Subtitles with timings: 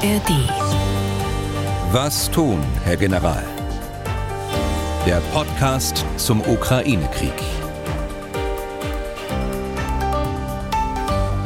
[0.00, 0.30] ARD.
[1.90, 3.42] Was tun, Herr General?
[5.04, 7.32] Der Podcast zum Ukraine-Krieg.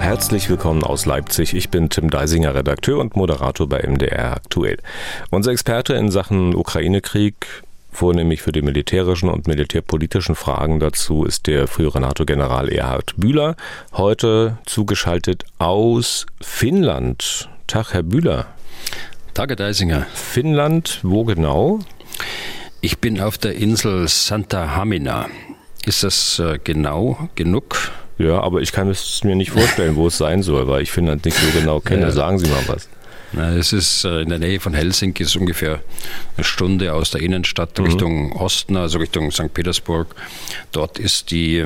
[0.01, 1.55] Herzlich willkommen aus Leipzig.
[1.55, 4.77] Ich bin Tim Deisinger, Redakteur und Moderator bei MDR aktuell.
[5.31, 7.47] Unser Experte in Sachen Ukraine-Krieg
[7.95, 13.55] Vornehmlich für die militärischen und militärpolitischen Fragen dazu ist der frühere NATO-General Erhard Bühler,
[13.93, 17.51] heute zugeschaltet aus Finnland.
[17.67, 18.47] Tag, Herr Bühler.
[19.35, 20.07] Tag, Herr Deisinger.
[20.15, 21.81] Finnland, wo genau?
[22.81, 25.29] Ich bin auf der Insel Santa Hamina.
[25.87, 27.93] Ist das äh, genau genug?
[28.19, 31.25] Ja, aber ich kann es mir nicht vorstellen, wo es sein soll, weil ich Finnland
[31.25, 32.03] nicht so genau kenne.
[32.03, 32.11] Ja.
[32.11, 32.89] Sagen Sie mal was.
[33.37, 35.81] Es ist äh, in der Nähe von Helsinki, ist ungefähr
[36.37, 37.85] eine Stunde aus der Innenstadt mhm.
[37.85, 39.53] Richtung Osten, also Richtung St.
[39.53, 40.15] Petersburg.
[40.71, 41.65] Dort ist die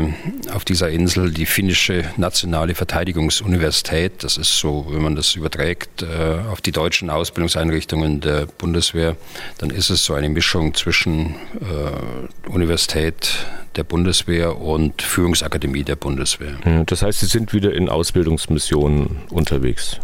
[0.52, 4.22] auf dieser Insel die finnische nationale Verteidigungsuniversität.
[4.22, 9.16] Das ist so, wenn man das überträgt äh, auf die deutschen Ausbildungseinrichtungen der Bundeswehr,
[9.58, 16.56] dann ist es so eine Mischung zwischen äh, Universität der Bundeswehr und Führungsakademie der Bundeswehr.
[16.86, 20.00] Das heißt, Sie sind wieder in Ausbildungsmissionen unterwegs.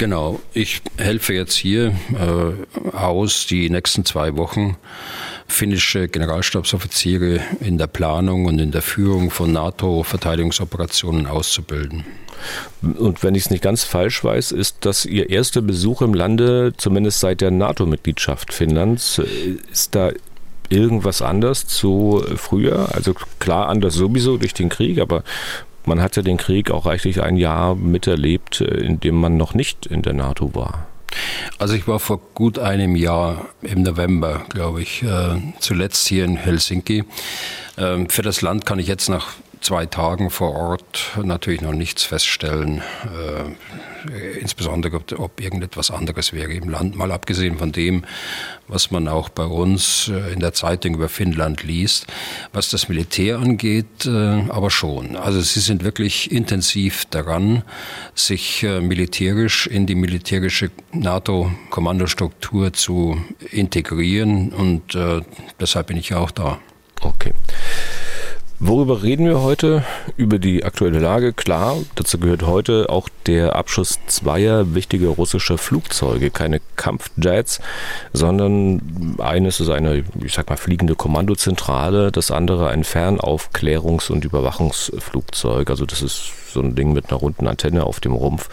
[0.00, 4.78] Genau, ich helfe jetzt hier äh, aus die nächsten zwei Wochen
[5.46, 12.06] finnische Generalstabsoffiziere in der Planung und in der Führung von NATO-Verteidigungsoperationen auszubilden.
[12.80, 16.72] Und wenn ich es nicht ganz falsch weiß, ist das Ihr erster Besuch im Lande,
[16.78, 19.20] zumindest seit der NATO-Mitgliedschaft Finnlands.
[19.70, 20.12] Ist da
[20.70, 22.94] irgendwas anders zu früher?
[22.94, 25.24] Also klar anders sowieso durch den Krieg, aber
[25.86, 29.54] man hat ja den Krieg auch reichlich ein Jahr miterlebt, äh, in dem man noch
[29.54, 30.86] nicht in der NATO war.
[31.58, 36.36] Also ich war vor gut einem Jahr im November, glaube ich, äh, zuletzt hier in
[36.36, 37.04] Helsinki.
[37.76, 42.02] Ähm, für das Land kann ich jetzt nach zwei Tagen vor Ort natürlich noch nichts
[42.02, 48.04] feststellen, äh, insbesondere ob, ob, irgendetwas anderes wäre im Land, mal abgesehen von dem,
[48.68, 52.06] was man auch bei uns äh, in der Zeitung über Finnland liest,
[52.52, 54.10] was das Militär angeht, äh,
[54.48, 55.16] aber schon.
[55.16, 57.62] Also sie sind wirklich intensiv daran,
[58.14, 65.20] sich äh, militärisch in die militärische NATO-Kommandostruktur zu integrieren und äh,
[65.60, 66.58] deshalb bin ich ja auch da.
[67.02, 67.32] Okay.
[68.62, 69.84] Worüber reden wir heute?
[70.18, 71.32] Über die aktuelle Lage.
[71.32, 76.30] Klar, dazu gehört heute auch der Abschuss zweier wichtiger russischer Flugzeuge.
[76.30, 77.60] Keine Kampfjets,
[78.12, 85.70] sondern eines ist eine, ich sag mal, fliegende Kommandozentrale, das andere ein Fernaufklärungs- und Überwachungsflugzeug.
[85.70, 88.50] Also das ist so ein Ding mit einer runden Antenne auf dem Rumpf.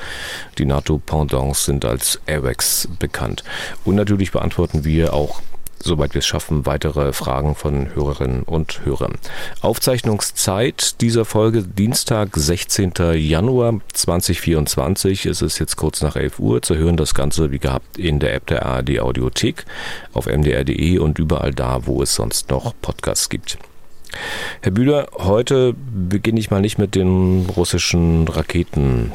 [0.57, 3.43] Die NATO-Pendants sind als Airbags bekannt.
[3.83, 5.41] Und natürlich beantworten wir auch
[5.83, 9.15] soweit wir es schaffen, weitere Fragen von Hörerinnen und Hörern.
[9.61, 12.93] Aufzeichnungszeit dieser Folge Dienstag, 16.
[13.15, 15.25] Januar 2024.
[15.25, 16.61] Es ist jetzt kurz nach 11 Uhr.
[16.61, 19.65] Zu hören das Ganze wie gehabt in der App der ARD Audiothek,
[20.13, 23.57] auf mdr.de und überall da, wo es sonst noch Podcasts gibt.
[24.61, 29.11] Herr Bühler, heute beginne ich mal nicht mit den russischen Raketen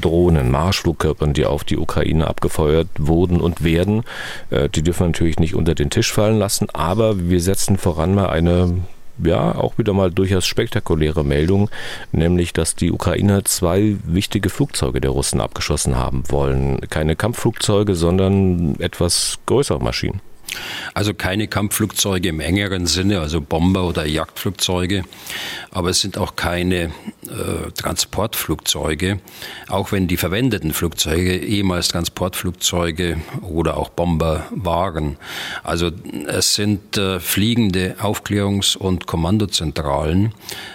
[0.00, 4.04] Drohnen, Marschflugkörpern, die auf die Ukraine abgefeuert wurden und werden.
[4.50, 8.14] Äh, die dürfen wir natürlich nicht unter den Tisch fallen lassen, aber wir setzen voran
[8.14, 8.82] mal eine
[9.22, 11.70] ja, auch wieder mal durchaus spektakuläre Meldung,
[12.12, 16.80] nämlich, dass die Ukrainer zwei wichtige Flugzeuge der Russen abgeschossen haben wollen.
[16.88, 20.20] Keine Kampfflugzeuge, sondern etwas größere Maschinen.
[20.94, 25.04] Also keine Kampfflugzeuge im engeren Sinne, also Bomber oder Jagdflugzeuge,
[25.70, 26.92] aber es sind auch keine
[27.32, 29.20] äh, Transportflugzeuge,
[29.68, 35.16] auch wenn die verwendeten Flugzeuge ehemals Transportflugzeuge oder auch Bomber waren.
[35.62, 35.90] Also
[36.26, 40.34] es sind äh, fliegende Aufklärungs- und Kommandozentralen,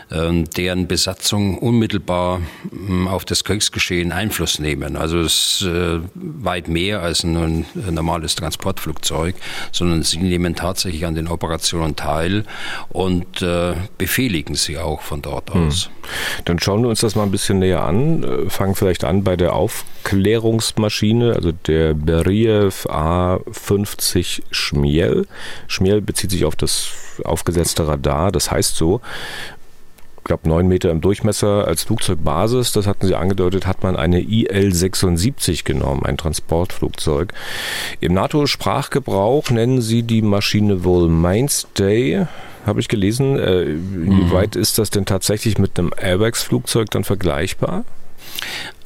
[0.10, 4.96] äh, deren Besatzung unmittelbar äh, auf das Kriegsgeschehen Einfluss nehmen.
[4.96, 9.36] Also es ist äh, weit mehr als ein, ein normales Transportflugzeug,
[9.72, 12.44] sondern sie nehmen tatsächlich an den Operationen teil
[12.90, 15.68] und äh, befehligen sie auch von dort hm.
[15.68, 15.90] aus.
[16.46, 18.24] Dann schauen wir uns das mal ein bisschen näher an.
[18.24, 25.28] Äh, fangen vielleicht an bei der Aufklärungsmaschine, also der Beriev A50 Schmiel.
[25.68, 26.92] Schmiel bezieht sich auf das
[27.24, 29.02] aufgesetzte Radar, das heißt so,
[30.28, 35.64] glaube, neun Meter im Durchmesser als Flugzeugbasis, das hatten Sie angedeutet, hat man eine IL-76
[35.64, 37.34] genommen, ein Transportflugzeug.
[38.00, 42.28] Im NATO-Sprachgebrauch nennen Sie die Maschine wohl Mainstay,
[42.66, 43.40] habe ich gelesen.
[43.40, 44.62] Äh, inwieweit mhm.
[44.62, 47.86] ist das denn tatsächlich mit einem Airbags-Flugzeug dann vergleichbar?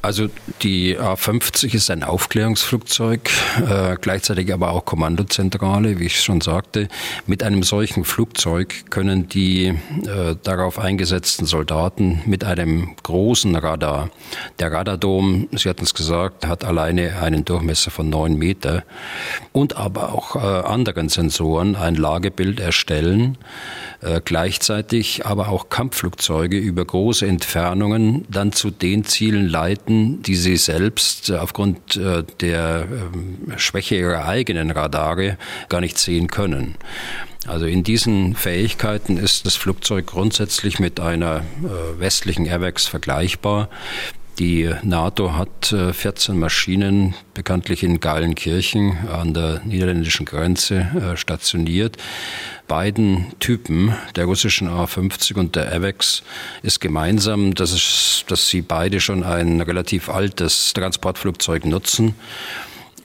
[0.02, 0.28] Also
[0.62, 3.30] die A50 ist ein Aufklärungsflugzeug,
[3.64, 6.88] äh, gleichzeitig aber auch Kommandozentrale, wie ich schon sagte.
[7.28, 14.10] Mit einem solchen Flugzeug können die äh, darauf eingesetzten Soldaten mit einem großen Radar,
[14.58, 18.82] der Radardom, Sie hatten es gesagt, hat alleine einen Durchmesser von neun Meter
[19.52, 23.38] und aber auch äh, anderen Sensoren ein Lagebild erstellen,
[24.00, 30.36] äh, gleichzeitig aber auch Kampfflugzeuge über große Entfernungen dann zu den Zielen leiten, Daten, die
[30.36, 35.36] sie selbst äh, aufgrund äh, der ähm, Schwäche ihrer eigenen Radare
[35.68, 36.76] gar nicht sehen können.
[37.46, 43.68] Also in diesen Fähigkeiten ist das Flugzeug grundsätzlich mit einer äh, westlichen Airwax vergleichbar.
[44.38, 51.96] Die NATO hat 14 Maschinen bekanntlich in Geilenkirchen an der niederländischen Grenze stationiert.
[52.66, 56.22] Beiden Typen, der russischen A-50 und der AVEX,
[56.62, 62.14] ist gemeinsam, dass, es, dass sie beide schon ein relativ altes Transportflugzeug nutzen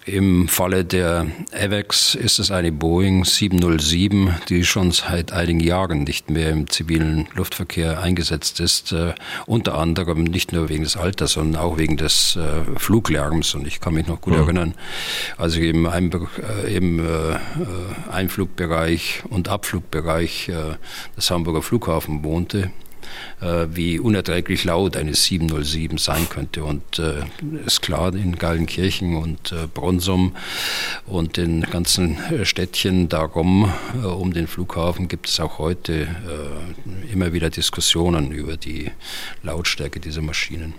[0.07, 6.30] im Falle der AVEX ist es eine Boeing 707, die schon seit einigen Jahren nicht
[6.30, 8.94] mehr im zivilen Luftverkehr eingesetzt ist.
[8.94, 9.13] Äh,
[9.45, 13.54] unter anderem nicht nur wegen des Alters, sondern auch wegen des äh, Fluglärms.
[13.54, 14.39] Und ich kann mich noch gut mhm.
[14.39, 14.74] erinnern,
[15.38, 17.38] als ich im, Ein äh, im äh,
[18.09, 20.77] Einflugbereich und Abflugbereich äh,
[21.18, 22.86] des Hamburger Flughafen wohnte, äh,
[23.39, 26.63] wie unerträglich laut eine 707 sein könnte.
[26.63, 27.24] Und äh,
[27.65, 30.36] ist klar, in Gallenkirchen und äh, Bronsum
[31.06, 33.71] und den ganzen Städtchen darum,
[34.01, 38.92] äh, um den Flughafen, gibt es auch heute äh, immer wieder Diskussionen über die
[39.44, 40.74] Lautstärke dieser Maschinen.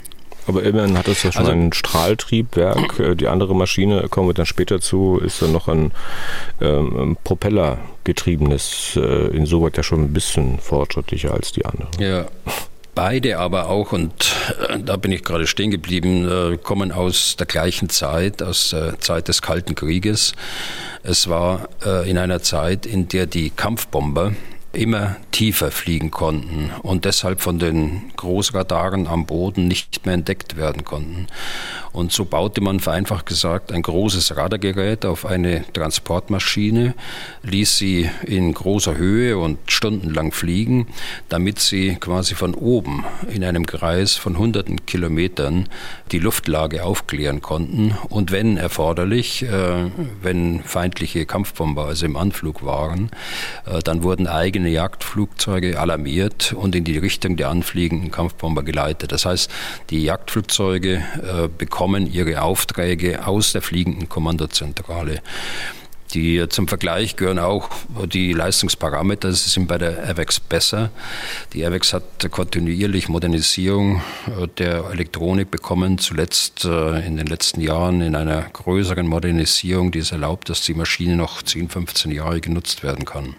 [0.49, 2.99] Aber immerhin hat es ja schon also, ein Strahltriebwerk.
[2.99, 5.93] Äh, die andere Maschine, kommen wir dann später zu, ist dann noch ein
[6.61, 8.97] ähm, Propellergetriebenes.
[8.97, 11.89] Äh, insoweit ja schon ein bisschen fortschrittlicher als die andere.
[12.00, 12.27] Ja.
[12.95, 14.35] Beide aber auch, und
[14.69, 18.99] äh, da bin ich gerade stehen geblieben, äh, kommen aus der gleichen Zeit, aus der
[18.99, 20.33] Zeit des Kalten Krieges.
[21.05, 21.69] Es war
[22.06, 24.33] in einer Zeit, in der die Kampfbomber
[24.73, 30.85] immer tiefer fliegen konnten und deshalb von den Großradaren am Boden nicht mehr entdeckt werden
[30.85, 31.26] konnten.
[31.93, 36.94] Und so baute man vereinfacht gesagt ein großes Radargerät auf eine Transportmaschine,
[37.43, 40.87] ließ sie in großer Höhe und stundenlang fliegen,
[41.29, 45.69] damit sie quasi von oben in einem Kreis von hunderten Kilometern
[46.12, 49.91] die Luftlage aufklären konnten und wenn erforderlich, äh,
[50.23, 53.11] wenn feindliche Kampfbomber also im Anflug waren,
[53.67, 59.12] äh, dann wurden eigene Jagdflugzeuge alarmiert und in die Richtung der anfliegenden Kampfbomber geleitet.
[59.12, 59.50] Das heißt,
[59.90, 65.22] die Jagdflugzeuge äh, bekommen ihre Aufträge aus der fliegenden Kommandozentrale.
[66.14, 67.69] Die zum Vergleich gehören auch
[68.06, 70.90] die Leistungsparameter, sie sind bei der AVEX besser.
[71.52, 78.00] Die AVEX hat kontinuierlich Modernisierung äh, der Elektronik bekommen, zuletzt äh, in den letzten Jahren
[78.00, 82.82] in einer größeren Modernisierung, die es erlaubt, dass die Maschine noch 10, 15 Jahre genutzt
[82.82, 83.37] werden kann.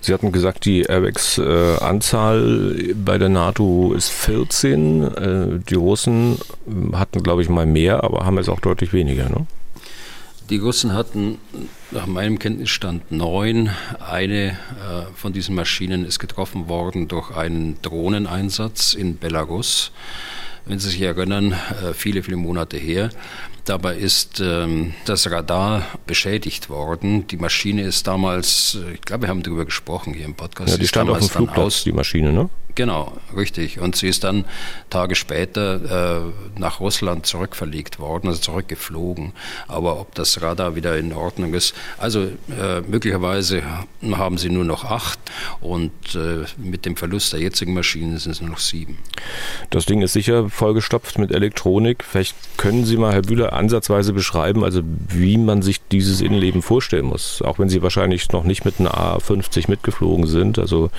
[0.00, 5.02] Sie hatten gesagt, die Airbags-Anzahl bei der NATO ist 14.
[5.02, 6.38] Äh, die Russen
[6.92, 9.28] hatten, glaube ich, mal mehr, aber haben jetzt auch deutlich weniger.
[9.28, 9.46] Ne?
[10.50, 11.38] Die Russen hatten
[11.92, 13.70] nach meinem Kenntnisstand neun.
[14.00, 14.52] Eine äh,
[15.14, 19.92] von diesen Maschinen ist getroffen worden durch einen Drohneneinsatz in Belarus.
[20.66, 23.10] Wenn Sie sich erinnern, äh, viele, viele Monate her.
[23.64, 27.26] Dabei ist ähm, das Radar beschädigt worden.
[27.28, 30.70] Die Maschine ist damals, äh, ich glaube, wir haben darüber gesprochen hier im Podcast.
[30.70, 32.48] Ja, die stand auf dem Flugplatz, aus, die Maschine, ne?
[32.74, 33.80] Genau, richtig.
[33.80, 34.44] Und sie ist dann
[34.88, 39.32] Tage später äh, nach Russland zurückverlegt worden, also zurückgeflogen.
[39.68, 43.62] Aber ob das Radar wieder in Ordnung ist, also äh, möglicherweise
[44.12, 45.18] haben sie nur noch acht
[45.60, 48.98] und äh, mit dem Verlust der jetzigen Maschinen sind es nur noch sieben.
[49.70, 52.04] Das Ding ist sicher vollgestopft mit Elektronik.
[52.04, 57.06] Vielleicht können Sie mal, Herr Bühler, ansatzweise beschreiben, also wie man sich dieses Innenleben vorstellen
[57.06, 57.42] muss.
[57.42, 60.58] Auch wenn Sie wahrscheinlich noch nicht mit einer A50 mitgeflogen sind.
[60.58, 60.90] Also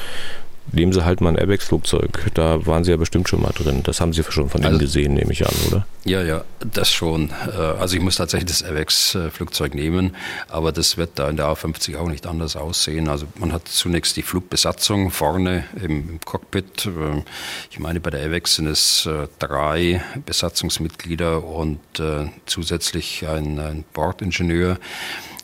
[0.71, 2.31] nehmen Sie halt mal ein Airbags-Flugzeug.
[2.33, 3.83] Da waren Sie ja bestimmt schon mal drin.
[3.83, 5.85] Das haben Sie schon von also, Ihnen gesehen, nehme ich an, oder?
[6.05, 7.31] Ja, ja, das schon.
[7.51, 10.15] Äh, also ich muss tatsächlich das Airbags-Flugzeug nehmen,
[10.47, 13.07] aber das wird da in der A50 auch nicht anders aussehen.
[13.07, 16.85] Also man hat zunächst die Flugbesatzung vorne im Cockpit.
[16.85, 17.23] Äh,
[17.69, 21.79] ich meine, bei der Airbags sind es äh, drei Besatzungsmitglieder und
[22.45, 24.77] zusätzlich ein, ein Bordingenieur.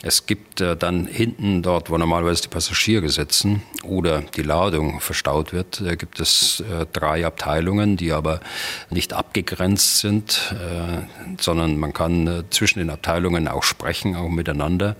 [0.02, 5.52] Es gibt äh, dann hinten dort, wo normalerweise die Passagiere sitzen oder die Ladung verstaut
[5.52, 8.40] wird, äh, gibt es äh, drei Abteilungen, die aber
[8.88, 11.02] nicht abgegrenzt sind, äh,
[11.38, 14.96] sondern man kann äh, zwischen den Abteilungen auch sprechen, auch miteinander.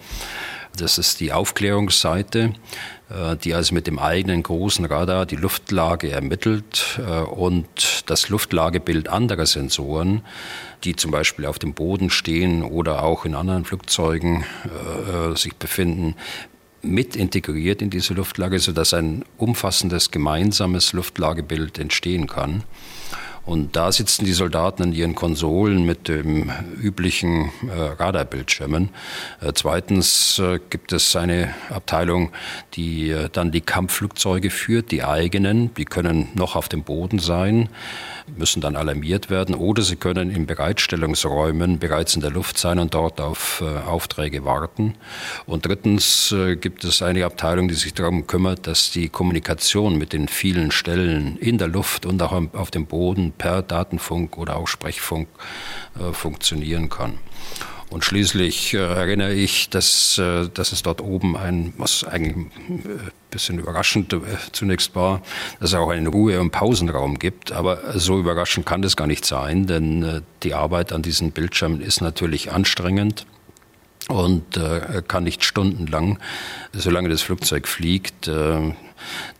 [0.80, 2.54] Das ist die Aufklärungsseite.
[3.10, 9.08] äh, die also mit dem eigenen großen Radar die Luftlage ermittelt äh, und das Luftlagebild
[9.08, 10.22] anderer Sensoren,
[10.84, 16.14] die zum Beispiel auf dem Boden stehen oder auch in anderen Flugzeugen äh, sich befinden,
[16.82, 22.64] mit integriert in diese Luftlage, sodass ein umfassendes gemeinsames Luftlagebild entstehen kann.
[23.46, 28.90] Und da sitzen die Soldaten an ihren Konsolen mit dem üblichen äh, Radarbildschirmen.
[29.40, 32.30] Äh, zweitens äh, gibt es eine Abteilung,
[32.74, 35.74] die äh, dann die Kampfflugzeuge führt, die eigenen.
[35.74, 37.68] Die können noch auf dem Boden sein
[38.36, 42.94] müssen dann alarmiert werden oder sie können in Bereitstellungsräumen bereits in der Luft sein und
[42.94, 44.94] dort auf äh, Aufträge warten.
[45.46, 50.12] Und drittens äh, gibt es eine Abteilung, die sich darum kümmert, dass die Kommunikation mit
[50.12, 54.68] den vielen Stellen in der Luft und auch auf dem Boden per Datenfunk oder auch
[54.68, 55.28] Sprechfunk
[55.98, 57.18] äh, funktionieren kann.
[57.90, 62.50] Und schließlich äh, erinnere ich, dass, äh, dass es dort oben ein, was eigentlich ein
[62.84, 64.14] äh, bisschen überraschend
[64.52, 65.22] zunächst war,
[65.58, 67.50] dass es auch einen Ruhe- und Pausenraum gibt.
[67.50, 72.00] Aber so überraschend kann das gar nicht sein, denn die Arbeit an diesen Bildschirmen ist
[72.00, 73.26] natürlich anstrengend
[74.08, 74.58] und
[75.06, 76.18] kann nicht stundenlang,
[76.72, 78.28] solange das Flugzeug fliegt,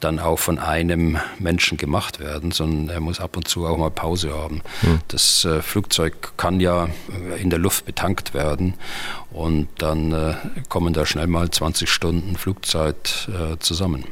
[0.00, 3.90] dann auch von einem Menschen gemacht werden, sondern er muss ab und zu auch mal
[3.90, 4.62] Pause haben.
[4.80, 5.00] Hm.
[5.08, 8.74] Das äh, Flugzeug kann ja äh, in der Luft betankt werden
[9.30, 10.34] und dann äh,
[10.68, 14.04] kommen da schnell mal 20 Stunden Flugzeit äh, zusammen.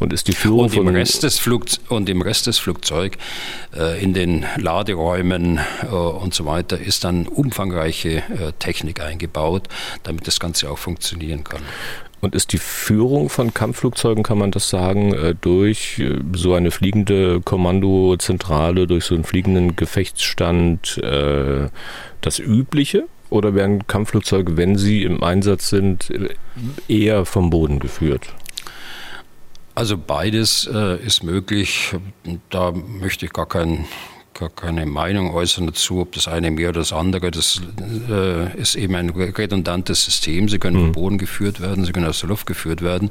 [0.00, 3.18] Und ist die Führung und im Rest des Flug und im Rest des Flugzeugs
[3.74, 8.22] äh, in den Laderäumen äh, und so weiter ist dann umfangreiche
[8.58, 9.68] Technik eingebaut,
[10.02, 11.62] damit das Ganze auch funktionieren kann.
[12.24, 16.70] Und ist die Führung von Kampfflugzeugen, kann man das sagen, äh, durch äh, so eine
[16.70, 21.68] fliegende Kommandozentrale, durch so einen fliegenden Gefechtsstand äh,
[22.22, 23.04] das Übliche?
[23.28, 26.10] Oder werden Kampfflugzeuge, wenn sie im Einsatz sind,
[26.88, 28.32] eher vom Boden geführt?
[29.74, 31.94] Also beides äh, ist möglich.
[32.48, 33.84] Da möchte ich gar keinen
[34.34, 37.30] gar keine Meinung äußern dazu, ob das eine mehr oder das andere.
[37.30, 37.60] Das
[38.10, 40.48] äh, ist eben ein redundantes System.
[40.48, 40.82] Sie können mhm.
[40.86, 43.10] vom Boden geführt werden, Sie können aus der Luft geführt werden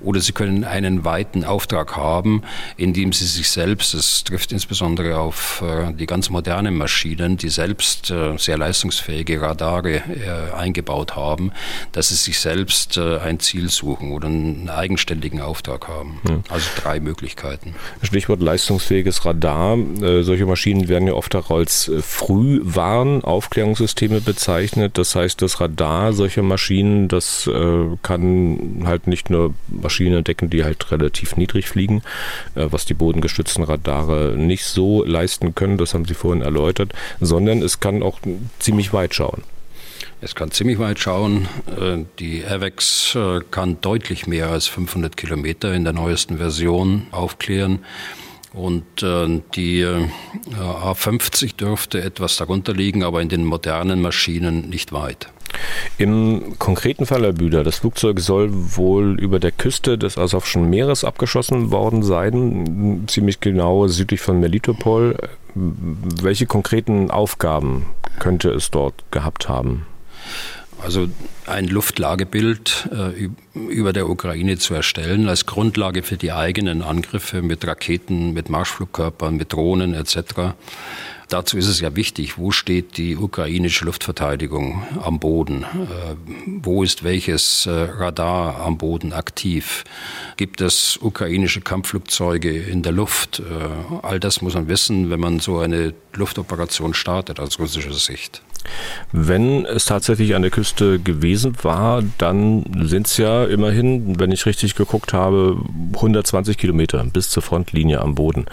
[0.00, 2.42] oder Sie können einen weiten Auftrag haben,
[2.76, 8.10] indem Sie sich selbst, das trifft insbesondere auf äh, die ganz modernen Maschinen, die selbst
[8.10, 11.52] äh, sehr leistungsfähige Radare äh, eingebaut haben,
[11.92, 16.20] dass Sie sich selbst äh, ein Ziel suchen oder einen eigenständigen Auftrag haben.
[16.24, 16.42] Mhm.
[16.48, 17.76] Also drei Möglichkeiten.
[18.02, 19.78] Stichwort leistungsfähiges Radar.
[19.78, 24.96] Äh, solche Maschinen Maschinen werden ja oft auch als äh, Frühwarn-Aufklärungssysteme bezeichnet.
[24.96, 30.64] Das heißt, das Radar solcher Maschinen, das äh, kann halt nicht nur Maschinen decken, die
[30.64, 32.02] halt relativ niedrig fliegen,
[32.54, 37.60] äh, was die bodengestützten Radare nicht so leisten können, das haben Sie vorhin erläutert, sondern
[37.60, 38.20] es kann auch
[38.58, 39.42] ziemlich weit schauen.
[40.22, 41.46] Es kann ziemlich weit schauen.
[42.18, 43.18] Die AVEX
[43.50, 47.80] kann deutlich mehr als 500 Kilometer in der neuesten Version aufklären.
[48.54, 50.06] Und äh, die äh,
[50.56, 55.28] A50 dürfte etwas darunter liegen, aber in den modernen Maschinen nicht weit.
[55.98, 61.04] Im konkreten Fall, Herr Bühler, das Flugzeug soll wohl über der Küste des Asowschen Meeres
[61.04, 65.16] abgeschossen worden sein, ziemlich genau südlich von Melitopol.
[65.54, 67.86] Welche konkreten Aufgaben
[68.18, 69.86] könnte es dort gehabt haben?
[70.84, 71.08] Also
[71.46, 77.66] ein Luftlagebild äh, über der Ukraine zu erstellen als Grundlage für die eigenen Angriffe mit
[77.66, 80.52] Raketen, mit Marschflugkörpern, mit Drohnen etc.
[81.28, 85.62] Dazu ist es ja wichtig, wo steht die ukrainische Luftverteidigung am Boden?
[85.62, 89.84] Äh, wo ist welches äh, Radar am Boden aktiv?
[90.36, 93.40] Gibt es ukrainische Kampfflugzeuge in der Luft?
[93.40, 98.42] Äh, all das muss man wissen, wenn man so eine Luftoperation startet aus russischer Sicht.
[99.12, 104.46] Wenn es tatsächlich an der Küste gewesen war, dann sind es ja immerhin, wenn ich
[104.46, 105.56] richtig geguckt habe,
[105.94, 108.46] 120 Kilometer bis zur Frontlinie am Boden.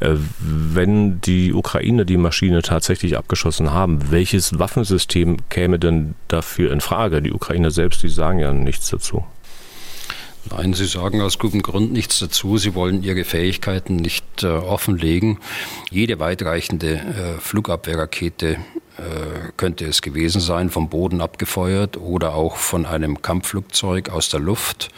[0.00, 6.80] Äh, wenn die Ukraine die Maschine tatsächlich abgeschossen haben, welches Waffensystem käme denn dafür in
[6.80, 7.22] Frage?
[7.22, 9.24] Die Ukrainer selbst, die sagen ja nichts dazu.
[10.50, 12.56] Nein, Sie sagen aus gutem Grund nichts dazu.
[12.58, 15.38] Sie wollen Ihre Fähigkeiten nicht äh, offenlegen.
[15.90, 18.56] Jede weitreichende äh, Flugabwehrrakete
[19.56, 24.88] könnte es gewesen sein, vom Boden abgefeuert oder auch von einem Kampfflugzeug aus der Luft,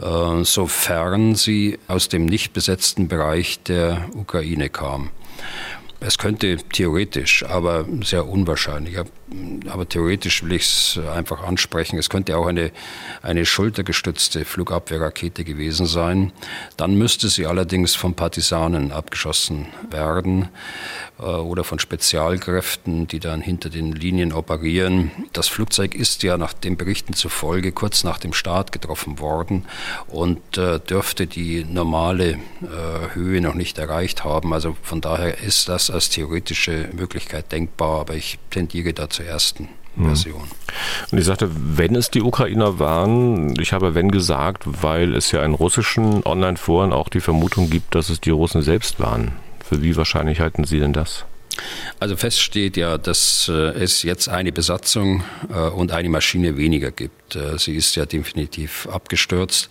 [0.00, 5.10] äh, sofern sie aus dem nicht besetzten Bereich der Ukraine kam.
[5.98, 8.98] Es könnte theoretisch, aber sehr unwahrscheinlich.
[9.68, 11.98] Aber theoretisch will ich es einfach ansprechen.
[11.98, 12.70] Es könnte auch eine,
[13.22, 16.32] eine schultergestützte Flugabwehrrakete gewesen sein.
[16.76, 20.48] Dann müsste sie allerdings von Partisanen abgeschossen werden äh,
[21.18, 25.10] oder von Spezialkräften, die dann hinter den Linien operieren.
[25.32, 29.64] Das Flugzeug ist ja nach den Berichten zufolge kurz nach dem Start getroffen worden
[30.08, 34.52] und äh, dürfte die normale äh, Höhe noch nicht erreicht haben.
[34.52, 39.68] Also von daher ist das als theoretische Möglichkeit denkbar, aber ich tendiere da zur ersten.
[39.96, 40.06] Mhm.
[40.08, 40.42] Version.
[41.10, 45.42] Und ich sagte, wenn es die Ukrainer waren, ich habe wenn gesagt, weil es ja
[45.42, 49.32] in russischen Online-Foren auch die Vermutung gibt, dass es die Russen selbst waren.
[49.68, 51.24] Für wie wahrscheinlich halten Sie denn das?
[51.98, 56.90] Also fest steht ja, dass äh, es jetzt eine Besatzung äh, und eine Maschine weniger
[56.90, 57.25] gibt.
[57.34, 59.68] Äh, sie ist ja definitiv abgestürzt.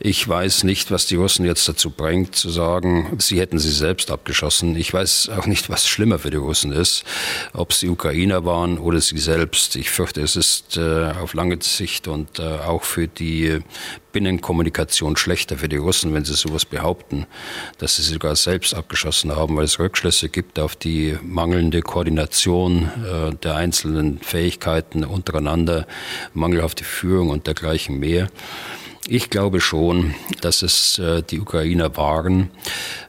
[0.00, 4.10] Ich weiß nicht, was die Russen jetzt dazu bringt, zu sagen, sie hätten sie selbst
[4.10, 4.76] abgeschossen.
[4.76, 7.04] Ich weiß auch nicht, was schlimmer für die Russen ist,
[7.52, 9.76] ob es die Ukrainer waren oder sie selbst.
[9.76, 13.62] Ich fürchte, es ist auf lange Sicht und auch für die
[14.14, 17.26] Binnenkommunikation schlechter für die Russen, wenn sie sowas behaupten,
[17.78, 23.34] dass sie sogar selbst abgeschossen haben, weil es Rückschlüsse gibt auf die mangelnde Koordination äh,
[23.34, 25.88] der einzelnen Fähigkeiten untereinander,
[26.74, 28.28] mangelhafte Führung und dergleichen mehr.
[29.06, 32.50] Ich glaube schon, dass es äh, die Ukrainer waren.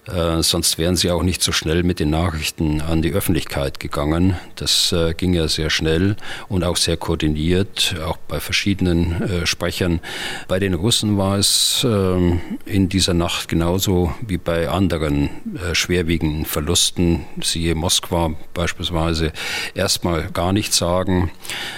[0.08, 4.36] Äh, sonst wären sie auch nicht so schnell mit den Nachrichten an die Öffentlichkeit gegangen.
[4.56, 6.16] Das äh, ging ja sehr schnell
[6.48, 10.00] und auch sehr koordiniert, auch bei verschiedenen äh, Sprechern.
[10.48, 16.46] Bei den Russen war es ähm, in dieser Nacht genauso wie bei anderen äh, schwerwiegenden
[16.46, 17.26] Verlusten.
[17.42, 19.32] Siehe Moskwa beispielsweise.
[19.74, 21.32] Erstmal gar nichts sagen,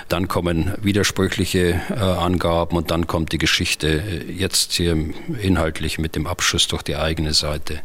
[0.09, 4.97] dann kommen widersprüchliche äh, Angaben und dann kommt die Geschichte jetzt hier
[5.41, 7.79] inhaltlich mit dem Abschuss durch die eigene Seite.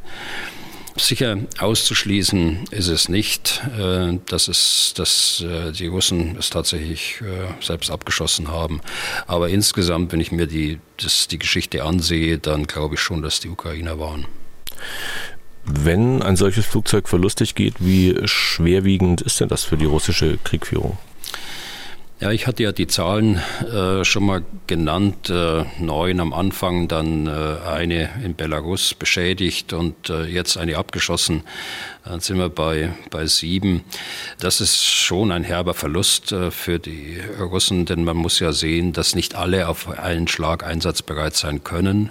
[0.96, 7.62] Sicher auszuschließen ist es nicht, äh, dass, es, dass äh, die Russen es tatsächlich äh,
[7.64, 8.80] selbst abgeschossen haben.
[9.26, 13.40] Aber insgesamt, wenn ich mir die, das, die Geschichte ansehe, dann glaube ich schon, dass
[13.40, 14.26] die Ukrainer waren.
[15.64, 20.98] Wenn ein solches Flugzeug verlustig geht, wie schwerwiegend ist denn das für die russische Kriegführung?
[22.22, 23.42] Ja, ich hatte ja die Zahlen
[23.74, 25.28] äh, schon mal genannt.
[25.28, 27.30] Äh, neun am Anfang, dann äh,
[27.68, 31.42] eine in Belarus beschädigt und äh, jetzt eine abgeschossen.
[32.04, 33.82] Dann sind wir bei, bei sieben.
[34.38, 38.92] Das ist schon ein herber Verlust äh, für die Russen, denn man muss ja sehen,
[38.92, 42.10] dass nicht alle auf einen Schlag einsatzbereit sein können.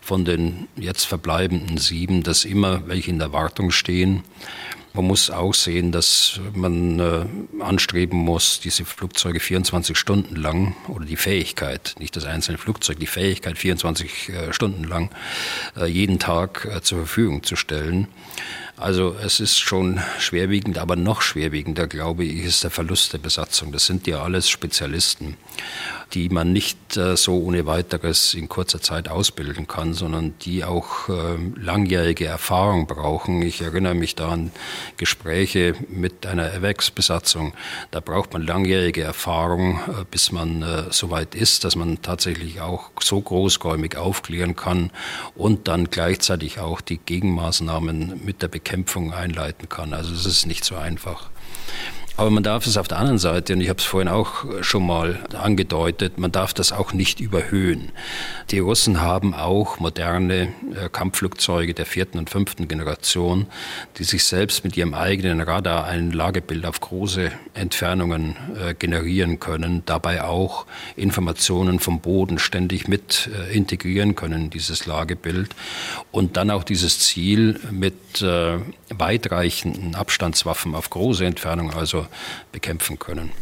[0.00, 4.24] Von den jetzt verbleibenden sieben, dass immer welche in der Wartung stehen.
[4.94, 11.06] Man muss auch sehen, dass man äh, anstreben muss, diese Flugzeuge 24 Stunden lang oder
[11.06, 15.10] die Fähigkeit, nicht das einzelne Flugzeug, die Fähigkeit 24 äh, Stunden lang
[15.78, 18.08] äh, jeden Tag äh, zur Verfügung zu stellen.
[18.78, 23.70] Also es ist schon schwerwiegend, aber noch schwerwiegender, glaube ich, ist der Verlust der Besatzung.
[23.70, 25.36] Das sind ja alles Spezialisten,
[26.14, 31.08] die man nicht äh, so ohne weiteres in kurzer Zeit ausbilden kann, sondern die auch
[31.10, 33.42] äh, langjährige Erfahrung brauchen.
[33.42, 34.50] Ich erinnere mich da an
[34.96, 37.52] Gespräche mit einer EVEX-Besatzung.
[37.90, 42.90] Da braucht man langjährige Erfahrung, äh, bis man so weit ist, dass man tatsächlich auch
[43.00, 44.90] so großräumig aufklären kann
[45.34, 49.92] und dann gleichzeitig auch die Gegenmaßnahmen mit der Bekämpfung einleiten kann.
[49.92, 51.30] Also es ist nicht so einfach.
[52.22, 54.86] Aber man darf es auf der anderen Seite, und ich habe es vorhin auch schon
[54.86, 57.90] mal angedeutet, man darf das auch nicht überhöhen.
[58.52, 63.48] Die Russen haben auch moderne äh, Kampfflugzeuge der vierten und fünften Generation,
[63.98, 69.82] die sich selbst mit ihrem eigenen Radar ein Lagebild auf große Entfernungen äh, generieren können,
[69.84, 75.56] dabei auch Informationen vom Boden ständig mit äh, integrieren können, dieses Lagebild,
[76.12, 82.06] und dann auch dieses Ziel mit weitreichenden Abstandswaffen auf große Entfernungen, also
[82.52, 83.32] bekämpfen können.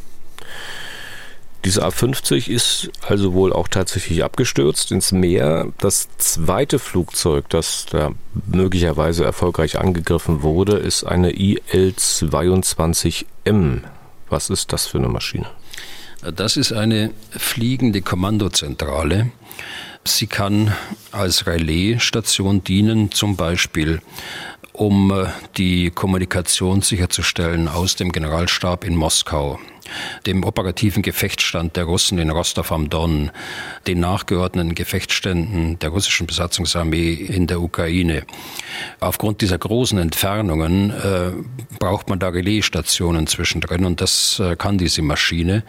[1.64, 5.70] Diese A-50 ist also wohl auch tatsächlich abgestürzt ins Meer.
[5.78, 8.12] Das zweite Flugzeug, das da
[8.46, 13.82] möglicherweise erfolgreich angegriffen wurde, ist eine IL-22M.
[14.30, 15.44] Was ist das für eine Maschine?
[16.22, 19.30] Das ist eine fliegende Kommandozentrale.
[20.04, 20.74] Sie kann
[21.12, 24.00] als Relaisstation dienen, zum Beispiel
[24.80, 25.26] um äh,
[25.58, 29.60] die Kommunikation sicherzustellen aus dem Generalstab in Moskau,
[30.24, 33.30] dem operativen Gefechtsstand der Russen in Rostov am Don,
[33.86, 38.22] den nachgeordneten Gefechtsständen der russischen Besatzungsarmee in der Ukraine.
[39.00, 41.32] Aufgrund dieser großen Entfernungen äh,
[41.78, 45.62] braucht man da Relaisstationen zwischendrin und das äh, kann diese Maschine.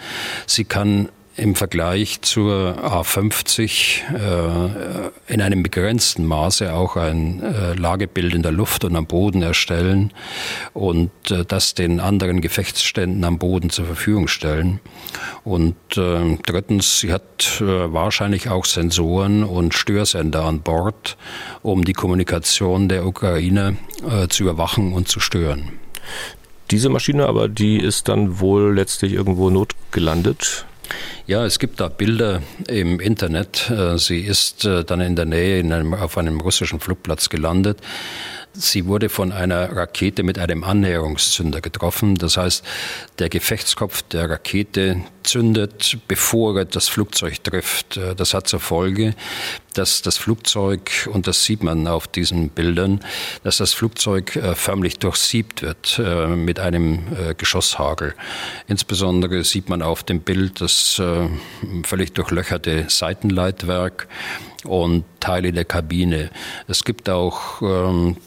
[0.47, 1.09] Sie kann
[1.41, 8.51] im Vergleich zur A50 äh, in einem begrenzten Maße auch ein äh, Lagebild in der
[8.51, 10.13] Luft und am Boden erstellen
[10.73, 14.81] und äh, das den anderen Gefechtsständen am Boden zur Verfügung stellen.
[15.43, 21.17] Und äh, drittens, sie hat äh, wahrscheinlich auch Sensoren und Störsender an Bord,
[21.63, 23.77] um die Kommunikation der Ukraine
[24.07, 25.71] äh, zu überwachen und zu stören.
[26.69, 30.67] Diese Maschine aber, die ist dann wohl letztlich irgendwo notgelandet.
[31.27, 33.69] Ja, es gibt da Bilder im Internet.
[33.69, 37.79] Äh, sie ist äh, dann in der Nähe in einem, auf einem russischen Flugplatz gelandet.
[38.53, 42.15] Sie wurde von einer Rakete mit einem Annäherungszünder getroffen.
[42.15, 42.65] Das heißt,
[43.17, 47.95] der Gefechtskopf der Rakete zündet, bevor er das Flugzeug trifft.
[47.97, 49.15] Äh, das hat zur Folge,
[49.73, 52.99] dass das Flugzeug, und das sieht man auf diesen Bildern,
[53.43, 56.99] dass das Flugzeug äh, förmlich durchsiebt wird äh, mit einem
[57.37, 58.15] Geschosshagel.
[58.67, 61.01] Insbesondere sieht man auf dem Bild das
[61.83, 64.07] völlig durchlöcherte Seitenleitwerk
[64.65, 66.29] und Teile der Kabine.
[66.67, 68.17] Es gibt auch ähm,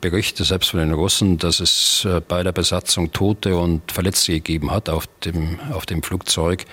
[0.00, 4.70] Berichte, selbst von den Russen, dass es äh, bei der Besatzung Tote und Verletzte gegeben
[4.70, 6.64] hat auf dem, auf dem Flugzeug.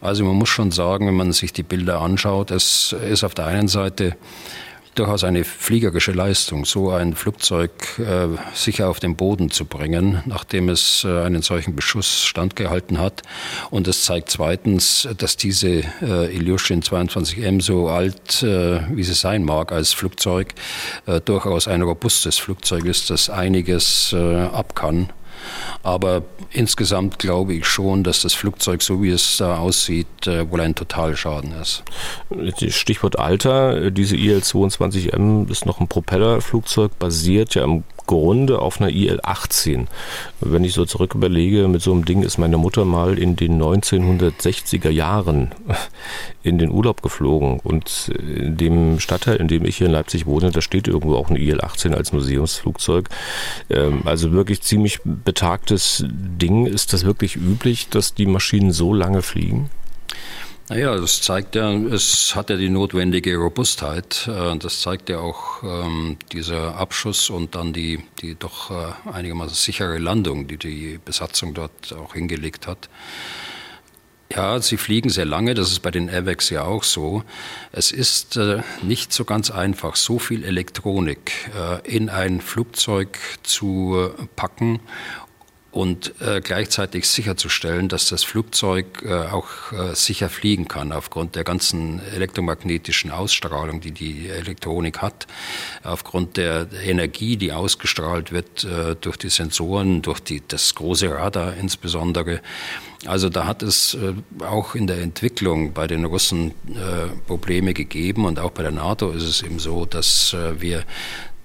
[0.00, 3.46] Also man muss schon sagen, wenn man sich die Bilder anschaut, es ist auf der
[3.46, 4.16] einen Seite
[4.98, 10.68] durchaus eine fliegerische Leistung, so ein Flugzeug äh, sicher auf den Boden zu bringen, nachdem
[10.68, 13.22] es äh, einen solchen Beschuss standgehalten hat.
[13.70, 19.44] Und es zeigt zweitens, dass diese äh, Ilyushin 22M so alt, äh, wie sie sein
[19.44, 20.54] mag als Flugzeug,
[21.06, 25.10] äh, durchaus ein robustes Flugzeug ist, das einiges äh, ab kann.
[25.82, 30.60] Aber insgesamt glaube ich schon, dass das Flugzeug, so wie es da aussieht, äh, wohl
[30.60, 31.82] ein Totalschaden ist.
[32.68, 33.90] Stichwort Alter.
[33.90, 39.86] Diese IL-22M ist noch ein Propellerflugzeug, basiert ja im Grunde auf einer IL-18.
[40.40, 43.62] Wenn ich so zurück überlege, mit so einem Ding ist meine Mutter mal in den
[43.62, 45.54] 1960er Jahren
[46.42, 47.60] in den Urlaub geflogen.
[47.60, 51.28] Und in dem Stadtteil, in dem ich hier in Leipzig wohne, da steht irgendwo auch
[51.28, 53.10] eine IL-18 als Museumsflugzeug.
[53.70, 56.66] Ähm, also wirklich ziemlich betagtes Ding.
[56.66, 59.70] Ist das wirklich üblich, dass die Maschinen so lange fliegen?
[60.70, 64.28] Naja, das zeigt ja, es hat ja die notwendige Robustheit.
[64.28, 69.54] Äh, das zeigt ja auch ähm, dieser Abschuss und dann die, die doch äh, einigermaßen
[69.54, 72.90] sichere Landung, die die Besatzung dort auch hingelegt hat.
[74.30, 77.24] Ja, sie fliegen sehr lange, das ist bei den Airbags ja auch so.
[77.72, 84.10] Es ist äh, nicht so ganz einfach, so viel Elektronik äh, in ein Flugzeug zu
[84.36, 84.80] packen
[85.70, 91.44] und äh, gleichzeitig sicherzustellen, dass das Flugzeug äh, auch äh, sicher fliegen kann aufgrund der
[91.44, 95.26] ganzen elektromagnetischen Ausstrahlung, die die Elektronik hat,
[95.84, 101.54] aufgrund der Energie, die ausgestrahlt wird äh, durch die Sensoren, durch die, das große Radar
[101.54, 102.40] insbesondere.
[103.06, 108.24] Also da hat es äh, auch in der Entwicklung bei den Russen äh, Probleme gegeben
[108.24, 110.84] und auch bei der NATO ist es eben so, dass wir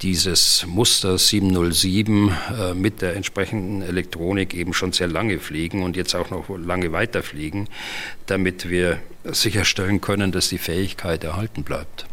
[0.03, 6.13] dieses Muster 707 äh, mit der entsprechenden Elektronik eben schon sehr lange fliegen und jetzt
[6.13, 7.69] auch noch lange weiterfliegen,
[8.25, 12.05] damit wir sicherstellen können, dass die Fähigkeit erhalten bleibt.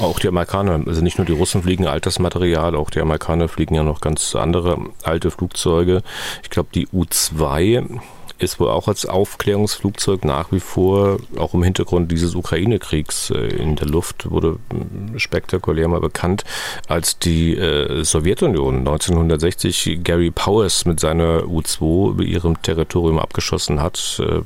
[0.00, 3.74] Auch die Amerikaner, also nicht nur die Russen fliegen altes Material, auch die Amerikaner fliegen
[3.74, 6.02] ja noch ganz andere alte Flugzeuge.
[6.42, 8.00] Ich glaube, die U-2
[8.38, 13.76] ist wohl auch als Aufklärungsflugzeug nach wie vor, auch im Hintergrund dieses Ukraine-Kriegs äh, in
[13.76, 16.44] der Luft, wurde hm, spektakulär mal bekannt,
[16.88, 24.20] als die äh, Sowjetunion 1960 Gary Powers mit seiner U-2 über ihrem Territorium abgeschossen hat.
[24.20, 24.42] Äh,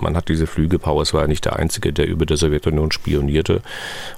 [0.00, 3.62] man hat diese Flüge, Powers war ja nicht der Einzige, der über der Sowjetunion spionierte,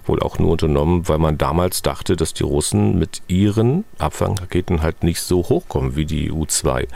[0.07, 5.03] wohl auch nur unternommen, weil man damals dachte, dass die Russen mit ihren Abfangraketen halt
[5.03, 6.87] nicht so hochkommen wie die U-2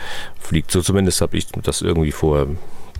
[0.41, 0.71] fliegt.
[0.71, 2.47] So zumindest habe ich das irgendwie vor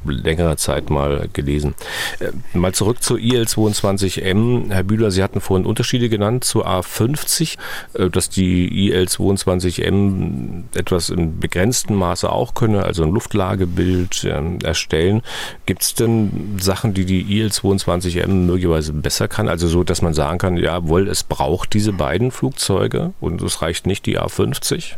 [0.05, 1.75] längerer Zeit mal gelesen.
[2.21, 4.71] Äh, mal zurück zur IL-22M.
[4.71, 7.57] Herr Bühler, Sie hatten vorhin Unterschiede genannt zur A50,
[7.95, 15.23] äh, dass die IL-22M etwas in begrenztem Maße auch könne, also ein Luftlagebild ähm, erstellen.
[15.67, 19.49] Gibt es denn Sachen, die die IL-22M möglicherweise besser kann?
[19.49, 23.87] Also so, dass man sagen kann, jawohl, es braucht diese beiden Flugzeuge und es reicht
[23.87, 24.97] nicht die A50?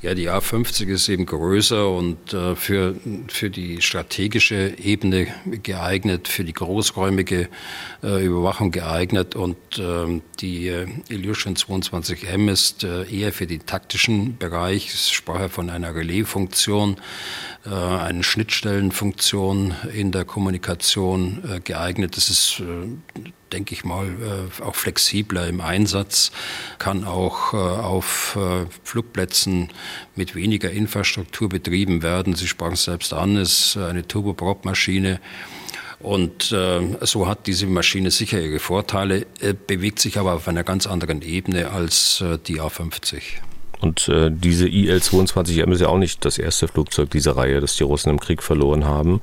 [0.00, 2.94] Ja, die A50 ist eben größer und äh, für,
[3.26, 7.48] für die strategische Ebene geeignet, für die großräumige
[8.04, 14.38] äh, Überwachung geeignet und ähm, die äh, Ilyushin 22M ist äh, eher für den taktischen
[14.38, 14.86] Bereich.
[14.86, 16.98] Ich sprach ja von einer Relaisfunktion,
[17.66, 22.16] äh, eine Schnittstellenfunktion in der Kommunikation äh, geeignet.
[22.16, 22.62] Das ist
[23.52, 26.32] denke ich mal, äh, auch flexibler im Einsatz,
[26.78, 29.70] kann auch äh, auf äh, Flugplätzen
[30.14, 32.34] mit weniger Infrastruktur betrieben werden.
[32.34, 35.20] Sie sprachen es selbst an, ist eine Turboprop-Maschine
[36.00, 40.62] Und äh, so hat diese Maschine sicher ihre Vorteile, äh, bewegt sich aber auf einer
[40.62, 43.22] ganz anderen Ebene als äh, die A50.
[43.80, 47.84] Und äh, diese IL-22M ist ja auch nicht das erste Flugzeug dieser Reihe, das die
[47.84, 49.20] Russen im Krieg verloren haben.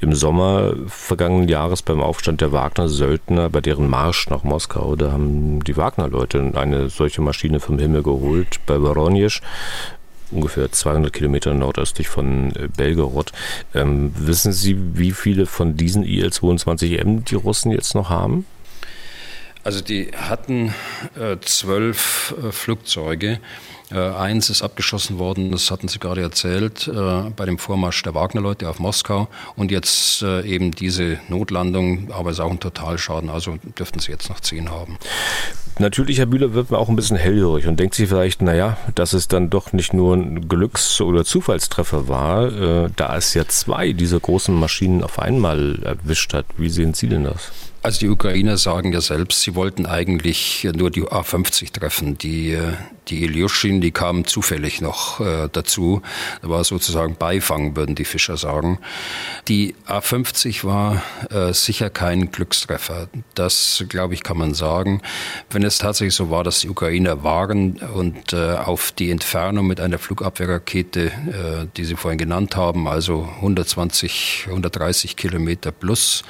[0.00, 5.62] Im Sommer vergangenen Jahres beim Aufstand der Wagner-Söldner, bei deren Marsch nach Moskau, da haben
[5.64, 9.40] die Wagner-Leute eine solche Maschine vom Himmel geholt bei Voronezh
[10.30, 13.32] ungefähr 200 Kilometer nordöstlich von äh, Belgorod.
[13.74, 18.46] Ähm, wissen Sie, wie viele von diesen IL-22M die Russen jetzt noch haben?
[19.64, 20.74] Also die hatten
[21.18, 23.40] äh, zwölf äh, Flugzeuge.
[23.90, 28.14] Äh, eins ist abgeschossen worden, das hatten Sie gerade erzählt, äh, bei dem Vormarsch der
[28.14, 29.28] Wagner-Leute auf Moskau.
[29.56, 34.12] Und jetzt äh, eben diese Notlandung, aber es ist auch ein Totalschaden, also dürften Sie
[34.12, 34.98] jetzt noch zehn haben.
[35.80, 39.12] Natürlich, Herr Bühler, wird man auch ein bisschen hellhörig und denkt sich vielleicht, naja, dass
[39.12, 43.92] es dann doch nicht nur ein Glücks- oder Zufallstreffer war, äh, da es ja zwei
[43.92, 46.46] dieser großen Maschinen auf einmal erwischt hat.
[46.56, 47.52] Wie sehen Sie denn das?
[47.80, 52.18] Also die Ukrainer sagen ja selbst, sie wollten eigentlich nur die A50 treffen.
[52.18, 52.58] Die,
[53.06, 56.02] die Ilyushin, die kamen zufällig noch äh, dazu.
[56.42, 58.78] Da war sozusagen Beifang, würden die Fischer sagen.
[59.46, 63.08] Die A50 war äh, sicher kein Glückstreffer.
[63.34, 65.00] Das, glaube ich, kann man sagen.
[65.48, 69.80] Wenn es tatsächlich so war, dass die Ukrainer waren und äh, auf die Entfernung mit
[69.80, 76.24] einer Flugabwehrrakete, äh, die Sie vorhin genannt haben, also 120, 130 Kilometer plus,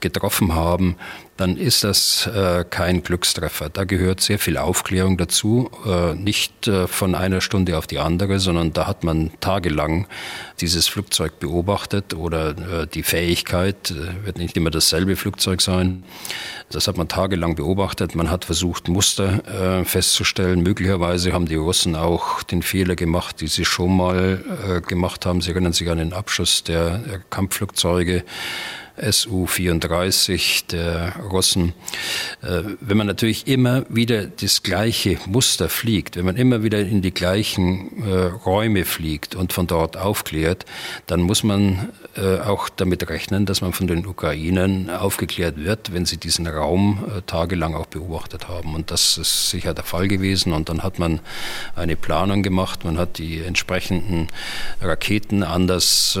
[0.00, 0.96] getroffen haben,
[1.36, 3.68] dann ist das äh, kein Glückstreffer.
[3.68, 8.38] Da gehört sehr viel Aufklärung dazu, äh, nicht äh, von einer Stunde auf die andere,
[8.40, 10.06] sondern da hat man tagelang
[10.60, 16.04] dieses Flugzeug beobachtet oder äh, die Fähigkeit, äh, wird nicht immer dasselbe Flugzeug sein.
[16.70, 18.14] Das hat man tagelang beobachtet.
[18.14, 20.62] Man hat versucht, Muster äh, festzustellen.
[20.62, 25.40] Möglicherweise haben die Russen auch den Fehler gemacht, die sie schon mal gemacht haben.
[25.40, 28.24] Sie erinnern sich an den Abschuss der Kampfflugzeuge
[28.98, 31.74] Su-34 der Russen.
[32.42, 37.02] Äh, wenn man natürlich immer wieder das gleiche Muster fliegt, wenn man immer wieder in
[37.02, 40.64] die gleichen äh, Räume fliegt und von dort aufklärt,
[41.06, 46.06] dann muss man äh, auch damit rechnen, dass man von den Ukrainern aufgeklärt wird, wenn
[46.06, 48.74] sie diesen Raum tagelang auch beobachtet haben.
[48.74, 50.52] Und das ist sicher der Fall gewesen.
[50.52, 51.20] Und dann hat man
[51.74, 54.28] eine Planung gemacht, man hat die entsprechenden
[54.80, 56.18] Raketen anders,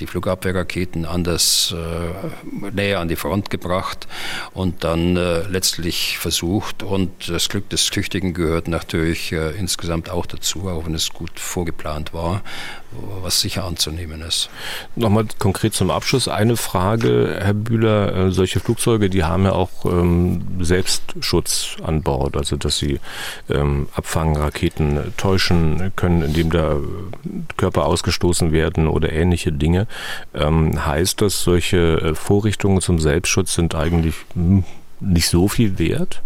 [0.00, 1.74] die Flugabwehrraketen anders
[2.72, 4.06] näher an die Front gebracht
[4.54, 6.82] und dann äh, letztlich versucht.
[6.82, 11.38] Und das Glück des Tüchtigen gehört natürlich äh, insgesamt auch dazu, auch wenn es gut
[11.38, 12.42] vorgeplant war,
[13.22, 14.50] was sicher anzunehmen ist.
[14.96, 18.14] Nochmal konkret zum Abschluss eine Frage, Herr Bühler.
[18.14, 23.00] Äh, solche Flugzeuge, die haben ja auch ähm, Selbstschutz an Bord, also dass sie
[23.48, 26.76] ähm, Abfangraketen täuschen können, indem da
[27.56, 29.86] Körper ausgestoßen werden oder ähnliche Dinge.
[30.34, 34.64] Ähm, heißt das, solche äh, Vorrichtungen zum Selbstschutz sind eigentlich hm,
[35.00, 36.22] nicht so viel wert?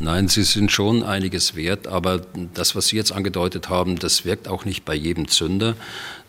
[0.00, 2.20] Nein, sie sind schon einiges wert, aber
[2.52, 5.76] das, was Sie jetzt angedeutet haben, das wirkt auch nicht bei jedem Zünder.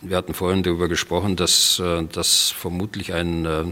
[0.08, 3.64] Wir hatten vorhin darüber gesprochen, dass äh, das vermutlich ein, äh,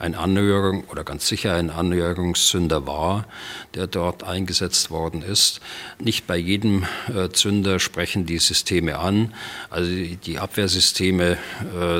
[0.00, 3.26] ein Annäherung oder ganz sicher ein Annäherungszünder war,
[3.74, 5.60] der dort eingesetzt worden ist.
[6.00, 9.32] Nicht bei jedem äh, Zünder sprechen die Systeme an.
[9.70, 11.38] Also die Abwehrsysteme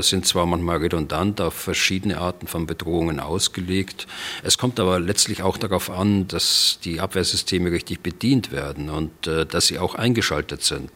[0.01, 4.07] sind zwar manchmal redundant, auf verschiedene Arten von Bedrohungen ausgelegt.
[4.43, 9.67] Es kommt aber letztlich auch darauf an, dass die Abwehrsysteme richtig bedient werden und dass
[9.67, 10.91] sie auch eingeschaltet sind.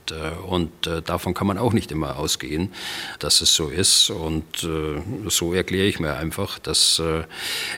[0.46, 0.70] Und
[1.05, 2.70] davon kann man auch nicht immer ausgehen
[3.19, 4.11] dass es so ist.
[4.11, 7.25] Und äh, so erkläre ich mir einfach, dass äh,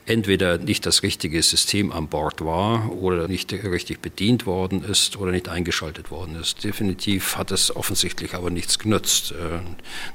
[0.07, 5.33] entweder nicht das richtige System an Bord war oder nicht richtig bedient worden ist oder
[5.33, 6.65] nicht eingeschaltet worden ist.
[6.65, 9.33] Definitiv hat es offensichtlich aber nichts genutzt.
[9.33, 9.61] Äh,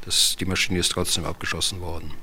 [0.05, 2.13] das, die Maschine ist trotzdem abgeschossen worden.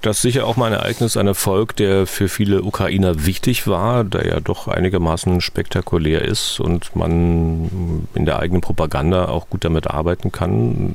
[0.00, 4.04] Das ist sicher auch mal ein Ereignis, ein Erfolg, der für viele Ukrainer wichtig war,
[4.04, 9.88] der ja doch einigermaßen spektakulär ist und man in der eigenen Propaganda auch gut damit
[9.88, 10.94] arbeiten kann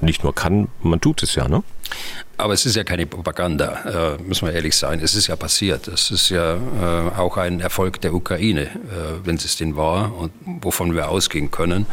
[0.00, 1.62] nicht nur kann, man tut es ja, ne?
[2.38, 5.00] Aber es ist ja keine Propaganda, äh, müssen wir ehrlich sein.
[5.02, 5.88] Es ist ja passiert.
[5.88, 8.68] Es ist ja äh, auch ein Erfolg der Ukraine, äh,
[9.24, 11.86] wenn es denn war und wovon wir ausgehen können.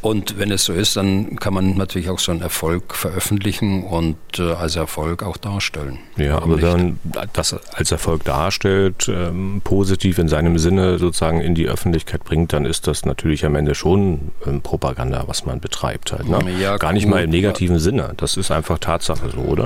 [0.00, 4.16] Und wenn es so ist, dann kann man natürlich auch so einen Erfolg veröffentlichen und
[4.38, 5.98] äh, als Erfolg auch darstellen.
[6.16, 6.98] Ja, aber wenn man
[7.34, 12.64] das als Erfolg darstellt, ähm, positiv in seinem Sinne sozusagen in die Öffentlichkeit bringt, dann
[12.64, 16.28] ist das natürlich am Ende schon ähm, Propaganda, was man betreibt halt.
[16.28, 16.38] Ne?
[16.60, 18.14] Ja, Gar nicht mal im negativen Sinne.
[18.16, 19.65] Das ist einfach Tatsache so, oder?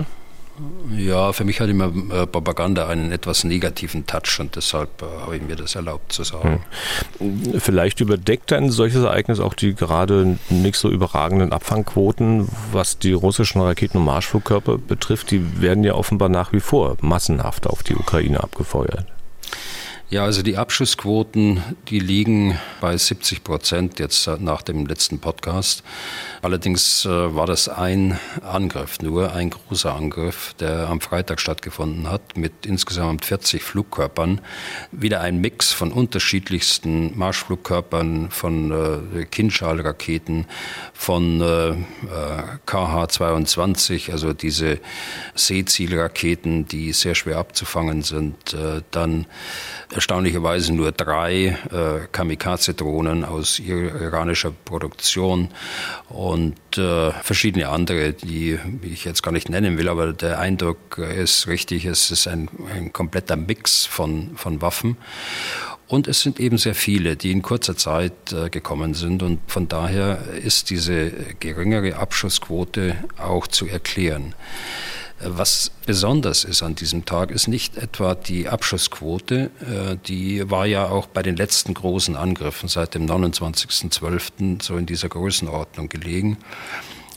[0.97, 5.37] Ja, für mich hat immer äh, Propaganda einen etwas negativen Touch und deshalb äh, habe
[5.37, 6.65] ich mir das erlaubt zu sagen.
[7.19, 7.61] Hm.
[7.61, 13.61] Vielleicht überdeckt ein solches Ereignis auch die gerade nicht so überragenden Abfangquoten, was die russischen
[13.61, 15.31] Raketen- und Marschflugkörper betrifft.
[15.31, 19.07] Die werden ja offenbar nach wie vor massenhaft auf die Ukraine abgefeuert.
[20.13, 25.85] Ja, also die Abschussquoten, die liegen bei 70 Prozent jetzt nach dem letzten Podcast.
[26.43, 32.37] Allerdings äh, war das ein Angriff, nur ein großer Angriff, der am Freitag stattgefunden hat,
[32.37, 34.41] mit insgesamt 40 Flugkörpern.
[34.91, 38.73] Wieder ein Mix von unterschiedlichsten Marschflugkörpern, von
[39.15, 40.47] äh, Kinschal-Raketen,
[40.93, 41.75] von äh, äh
[42.67, 44.81] KH-22, also diese
[45.37, 48.55] Seezielraketen, die sehr schwer abzufangen sind.
[48.55, 49.27] Äh, dann
[50.01, 55.51] erstaunlicherweise nur drei äh, Kamikaze-Drohnen aus iranischer Produktion
[56.09, 61.49] und äh, verschiedene andere, die ich jetzt gar nicht nennen will, aber der Eindruck ist
[61.49, 64.97] richtig, es ist ein, ein kompletter Mix von, von Waffen.
[65.87, 69.23] Und es sind eben sehr viele, die in kurzer Zeit äh, gekommen sind.
[69.23, 71.11] Und von daher ist diese
[71.41, 74.35] geringere Abschussquote auch zu erklären.
[75.23, 80.89] Was besonders ist an diesem Tag, ist nicht etwa die Abschussquote, äh, die war ja
[80.89, 84.63] auch bei den letzten großen Angriffen seit dem 29.12.
[84.63, 86.39] so in dieser Größenordnung gelegen.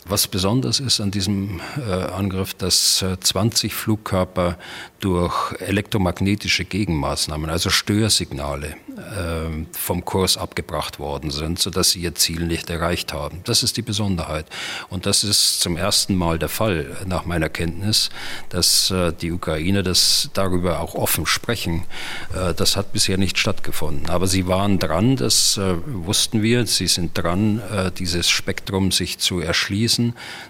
[0.05, 4.57] Was besonders ist an diesem äh, Angriff, dass 20 äh, Flugkörper
[4.99, 8.75] durch elektromagnetische Gegenmaßnahmen, also Störsignale,
[9.17, 13.41] ähm, vom Kurs abgebracht worden sind, sodass sie ihr Ziel nicht erreicht haben.
[13.45, 14.45] Das ist die Besonderheit.
[14.89, 18.09] Und das ist zum ersten Mal der Fall, nach meiner Kenntnis,
[18.49, 21.83] dass äh, die Ukrainer das darüber auch offen sprechen.
[22.57, 24.09] Das hat bisher nicht stattgefunden.
[24.09, 26.65] Aber sie waren dran, das wussten wir.
[26.65, 27.61] Sie sind dran,
[27.97, 29.92] dieses Spektrum sich zu erschließen,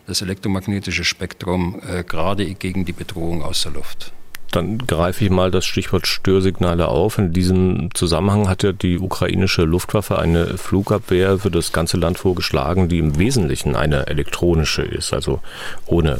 [0.07, 4.13] das elektromagnetische Spektrum, gerade gegen die Bedrohung aus der Luft
[4.55, 7.17] dann greife ich mal das Stichwort Störsignale auf.
[7.17, 12.87] In diesem Zusammenhang hat ja die ukrainische Luftwaffe eine Flugabwehr für das ganze Land vorgeschlagen,
[12.87, 15.39] die im Wesentlichen eine elektronische ist, also
[15.87, 16.19] ohne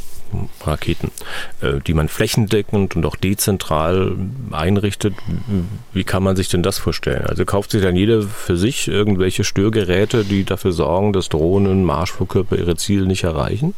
[0.62, 1.10] Raketen,
[1.60, 4.16] äh, die man flächendeckend und auch dezentral
[4.50, 5.14] einrichtet.
[5.92, 7.26] Wie kann man sich denn das vorstellen?
[7.26, 12.56] Also kauft sich dann jeder für sich irgendwelche Störgeräte, die dafür sorgen, dass Drohnen, Marschflugkörper
[12.56, 13.74] ihre Ziele nicht erreichen?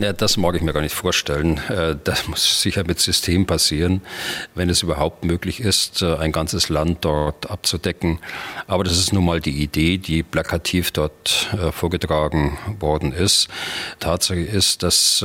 [0.00, 1.58] Ja, das mag ich mir gar nicht vorstellen.
[1.68, 4.00] Äh, das muss sicher mit System passieren,
[4.54, 8.20] wenn es überhaupt möglich ist, äh, ein ganzes Land dort abzudecken.
[8.68, 13.48] Aber das ist nun mal die Idee, die plakativ dort äh, vorgetragen worden ist.
[13.98, 15.24] Tatsache ist, dass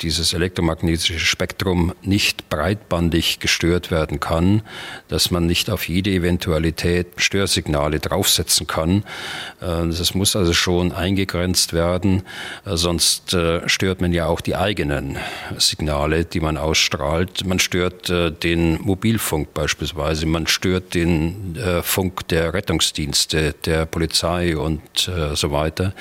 [0.00, 4.62] dieses elektromagnetische Spektrum nicht breitbandig gestört werden kann,
[5.08, 9.04] dass man nicht auf jede Eventualität Störsignale draufsetzen kann.
[9.60, 12.22] Das muss also schon eingegrenzt werden,
[12.64, 15.18] sonst stört man ja auch die eigenen
[15.58, 17.44] Signale, die man ausstrahlt.
[17.46, 24.56] Man stört äh, den Mobilfunk beispielsweise, man stört den äh, Funk der Rettungsdienste, der Polizei
[24.56, 25.94] und äh, so weiter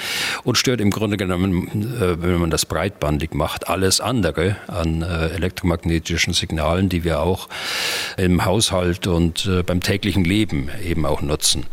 [0.44, 1.68] und stört im Grunde genommen,
[2.00, 7.50] äh, wenn man das breitbandig macht, alles andere an äh, elektromagnetischen Signalen, die wir auch
[8.18, 11.66] im Haushalt und äh, beim täglichen Leben eben auch nutzen.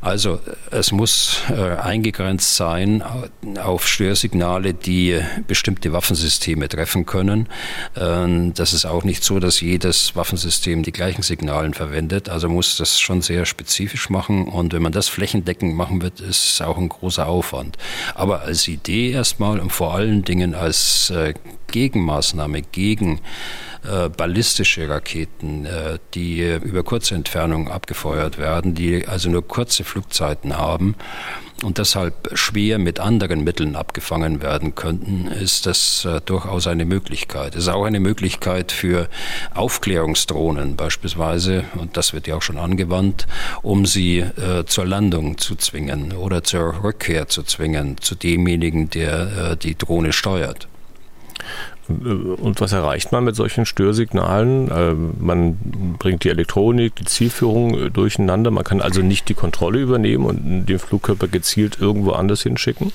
[0.00, 3.02] Also es muss eingegrenzt sein
[3.62, 7.48] auf Störsignale, die bestimmte bestimmte Waffensysteme treffen können.
[7.96, 12.28] Ähm, das ist auch nicht so, dass jedes Waffensystem die gleichen Signalen verwendet.
[12.28, 14.48] Also muss das schon sehr spezifisch machen.
[14.48, 17.76] Und wenn man das flächendeckend machen wird, ist es auch ein großer Aufwand.
[18.14, 21.34] Aber als Idee erstmal und vor allen Dingen als äh,
[21.68, 23.20] Gegenmaßnahme gegen
[23.84, 30.56] äh, ballistische Raketen, äh, die über kurze Entfernungen abgefeuert werden, die also nur kurze Flugzeiten
[30.56, 30.94] haben
[31.64, 37.54] und deshalb schwer mit anderen Mitteln abgefangen werden könnten, ist das äh, durchaus eine Möglichkeit.
[37.54, 39.08] Es ist auch eine Möglichkeit für
[39.54, 43.26] Aufklärungsdrohnen beispielsweise, und das wird ja auch schon angewandt,
[43.62, 49.52] um sie äh, zur Landung zu zwingen oder zur Rückkehr zu zwingen zu demjenigen, der
[49.52, 50.68] äh, die Drohne steuert.
[51.88, 54.70] Und was erreicht man mit solchen Störsignalen?
[54.70, 55.56] Äh, man
[55.98, 58.50] bringt die Elektronik, die Zielführung äh, durcheinander.
[58.50, 62.92] Man kann also nicht die Kontrolle übernehmen und den Flugkörper gezielt irgendwo anders hinschicken?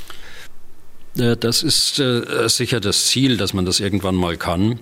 [1.18, 2.02] Äh, das ist
[2.48, 4.80] sicher das Ziel, dass man das irgendwann mal kann.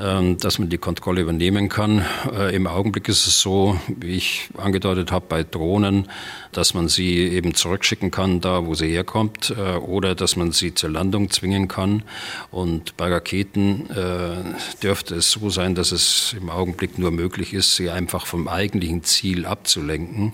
[0.00, 2.02] Ähm, dass man die Kontrolle übernehmen kann.
[2.34, 6.08] Äh, Im Augenblick ist es so, wie ich angedeutet habe, bei Drohnen,
[6.50, 10.74] dass man sie eben zurückschicken kann, da wo sie herkommt, äh, oder dass man sie
[10.74, 12.04] zur Landung zwingen kann.
[12.50, 14.36] Und bei Raketen äh,
[14.82, 19.04] dürfte es so sein, dass es im Augenblick nur möglich ist, sie einfach vom eigentlichen
[19.04, 20.32] Ziel abzulenken,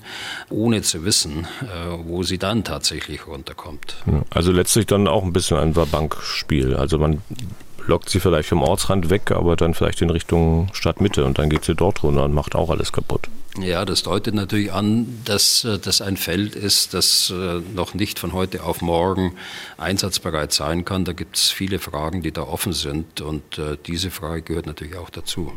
[0.50, 1.46] ohne zu wissen,
[2.04, 3.96] wo sie dann tatsächlich runterkommt.
[4.30, 6.74] Also letztlich dann auch ein bisschen ein Wabankspiel.
[6.74, 7.22] Also man
[7.88, 11.64] lockt sie vielleicht vom Ortsrand weg, aber dann vielleicht in Richtung Stadtmitte und dann geht
[11.64, 13.28] sie dort runter und macht auch alles kaputt.
[13.60, 18.18] Ja, das deutet natürlich an, dass äh, das ein Feld ist, das äh, noch nicht
[18.18, 19.32] von heute auf morgen
[19.78, 21.04] einsatzbereit sein kann.
[21.04, 24.96] Da gibt es viele Fragen, die da offen sind und äh, diese Frage gehört natürlich
[24.96, 25.52] auch dazu.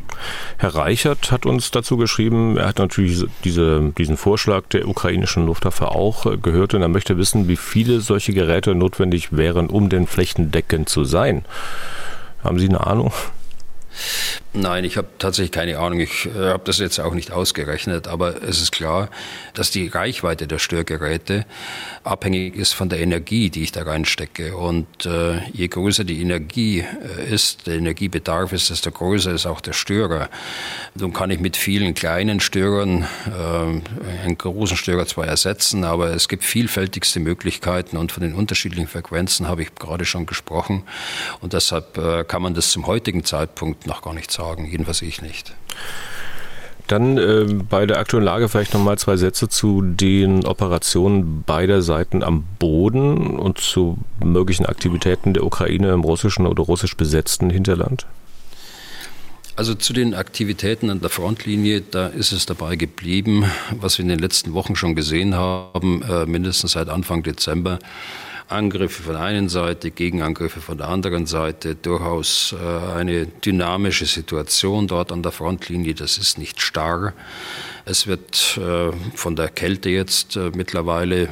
[0.57, 5.89] Herr Reichert hat uns dazu geschrieben, er hat natürlich diese, diesen Vorschlag der ukrainischen Luftwaffe
[5.89, 10.89] auch gehört und er möchte wissen, wie viele solche Geräte notwendig wären, um den flächendeckend
[10.89, 11.45] zu sein.
[12.43, 13.11] Haben Sie eine Ahnung?
[14.53, 16.01] Nein, ich habe tatsächlich keine Ahnung.
[16.01, 19.09] Ich äh, habe das jetzt auch nicht ausgerechnet, aber es ist klar,
[19.53, 21.45] dass die Reichweite der Störgeräte
[22.03, 24.57] abhängig ist von der Energie, die ich da reinstecke.
[24.57, 29.61] Und äh, je größer die Energie äh, ist, der Energiebedarf ist, desto größer ist auch
[29.61, 30.29] der Störer.
[30.95, 36.27] Nun kann ich mit vielen kleinen Störern äh, einen großen Störer zwar ersetzen, aber es
[36.27, 40.83] gibt vielfältigste Möglichkeiten und von den unterschiedlichen Frequenzen habe ich gerade schon gesprochen.
[41.39, 44.65] Und deshalb kann man das zum heutigen Zeitpunkt noch gar nicht sagen.
[44.65, 45.53] Jedenfalls ich nicht.
[46.87, 52.21] Dann äh, bei der aktuellen Lage vielleicht nochmal zwei Sätze zu den Operationen beider Seiten
[52.21, 58.07] am Boden und zu möglichen Aktivitäten der Ukraine im russischen oder russisch besetzten Hinterland.
[59.55, 63.45] Also zu den Aktivitäten an der Frontlinie, da ist es dabei geblieben,
[63.79, 67.79] was wir in den letzten Wochen schon gesehen haben, äh, mindestens seit Anfang Dezember.
[68.51, 74.87] Angriffe von der einen Seite, Gegenangriffe von der anderen Seite, durchaus äh, eine dynamische Situation
[74.87, 75.93] dort an der Frontlinie.
[75.93, 77.13] Das ist nicht starr.
[77.85, 81.29] Es wird äh, von der Kälte jetzt äh, mittlerweile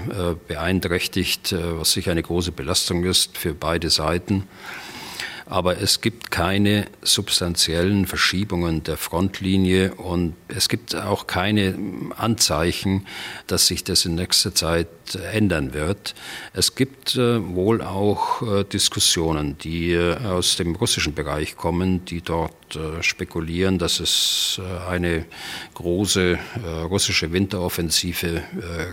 [0.48, 4.48] beeinträchtigt, was sicher eine große Belastung ist für beide Seiten
[5.50, 11.76] aber es gibt keine substanziellen Verschiebungen der Frontlinie und es gibt auch keine
[12.16, 13.08] Anzeichen,
[13.48, 14.88] dass sich das in nächster Zeit
[15.32, 16.14] ändern wird.
[16.54, 22.22] Es gibt äh, wohl auch äh, Diskussionen, die äh, aus dem russischen Bereich kommen, die
[22.22, 22.54] dort
[23.02, 25.26] spekulieren, dass es eine
[25.74, 26.38] große
[26.88, 28.44] russische Winteroffensive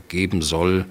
[0.09, 0.87] geben soll,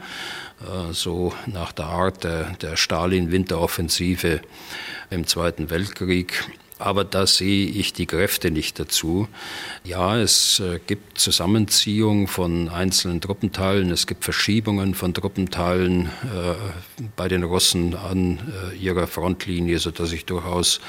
[0.92, 4.42] so nach der Art der, der Stalin-Winteroffensive
[5.10, 6.44] im Zweiten Weltkrieg.
[6.78, 9.30] Aber da sehe ich die Kräfte nicht dazu.
[9.86, 16.56] Ja, es äh, gibt Zusammenziehung von einzelnen Truppenteilen, es gibt Verschiebungen von Truppenteilen äh,
[17.16, 18.40] bei den Russen an
[18.74, 20.82] äh, ihrer Frontlinie, sodass ich durchaus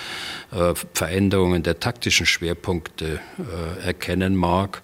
[0.50, 4.82] äh, Veränderungen der taktischen Schwerpunkte äh, erkennen mag.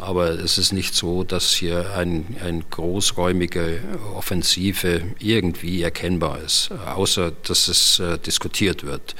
[0.00, 3.80] Aber es ist nicht so, dass hier ein, ein großräumige
[4.16, 9.14] Offensive irgendwie erkennbar ist, außer dass es äh, diskutiert wird.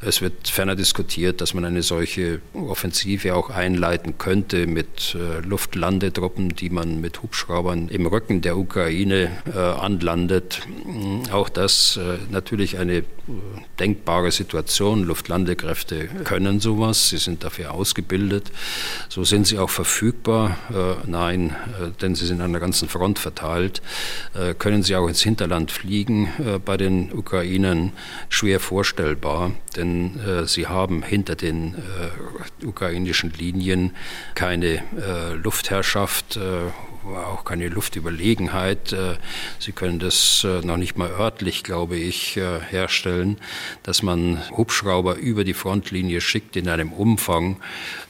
[0.00, 6.50] Es wird ferner diskutiert, dass man eine solche Offensive auch einleiten könnte mit äh, Luftlandetruppen,
[6.50, 10.60] die man mit Hubschraubern im Rücken der Ukraine äh, anlandet.
[11.32, 13.04] Auch das äh, natürlich eine äh,
[13.80, 15.02] denkbare Situation.
[15.02, 18.52] Luftlandekräfte können sowas, sie sind dafür ausgebildet.
[19.08, 20.56] So sind sie auch verfügbar verfügbar?
[20.70, 23.82] Äh, nein, äh, denn sie sind an der ganzen Front verteilt.
[24.34, 27.92] Äh, können sie auch ins Hinterland fliegen äh, bei den Ukrainern?
[28.28, 31.74] Schwer vorstellbar, denn sie haben hinter den
[32.64, 33.92] ukrainischen Linien
[34.34, 34.82] keine
[35.42, 38.94] Luftherrschaft auch keine Luftüberlegenheit.
[39.58, 43.38] Sie können das noch nicht mal örtlich, glaube ich, herstellen,
[43.82, 47.56] dass man Hubschrauber über die Frontlinie schickt in einem Umfang,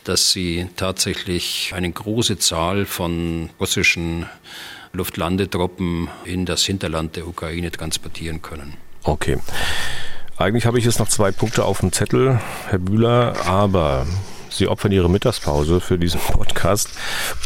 [0.04, 4.26] dass sie tatsächlich eine große Zahl von russischen
[4.92, 8.74] Luftlandetruppen in das Hinterland der Ukraine transportieren können.
[9.02, 9.38] Okay.
[10.36, 14.06] Eigentlich habe ich jetzt noch zwei Punkte auf dem Zettel, Herr Bühler, aber
[14.54, 16.90] Sie opfern Ihre Mittagspause für diesen Podcast.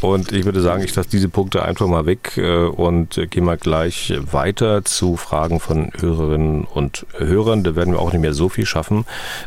[0.03, 3.57] Und ich würde sagen, ich lasse diese Punkte einfach mal weg äh, und gehe mal
[3.57, 7.65] gleich weiter zu Fragen von Hörerinnen und Hörern.
[7.65, 9.05] Da werden wir auch nicht mehr so viel schaffen.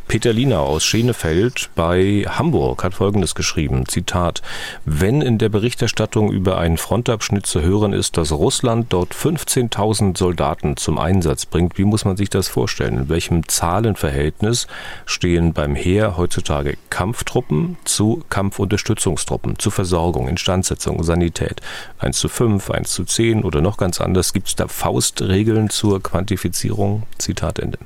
[0.08, 3.86] Peter Lina aus Schenefeld bei Hamburg hat Folgendes geschrieben.
[3.88, 4.42] Zitat.
[4.86, 10.78] Wenn in der Berichterstattung über einen Frontabschnitt zu hören ist, dass Russland dort 15.000 Soldaten
[10.78, 12.94] zum Einsatz bringt, wie muss man sich das vorstellen?
[12.94, 14.68] In welchem Zahlenverhältnis
[15.06, 21.62] stehen beim Heer heutzutage Kampftruppen Truppen zu Kampfunterstützungstruppen, zu Versorgung, Instandsetzung, Sanität.
[21.98, 24.34] 1 zu 5, 1 zu 10 oder noch ganz anders.
[24.34, 27.04] Gibt es da Faustregeln zur Quantifizierung?
[27.18, 27.80] Zitat Ende.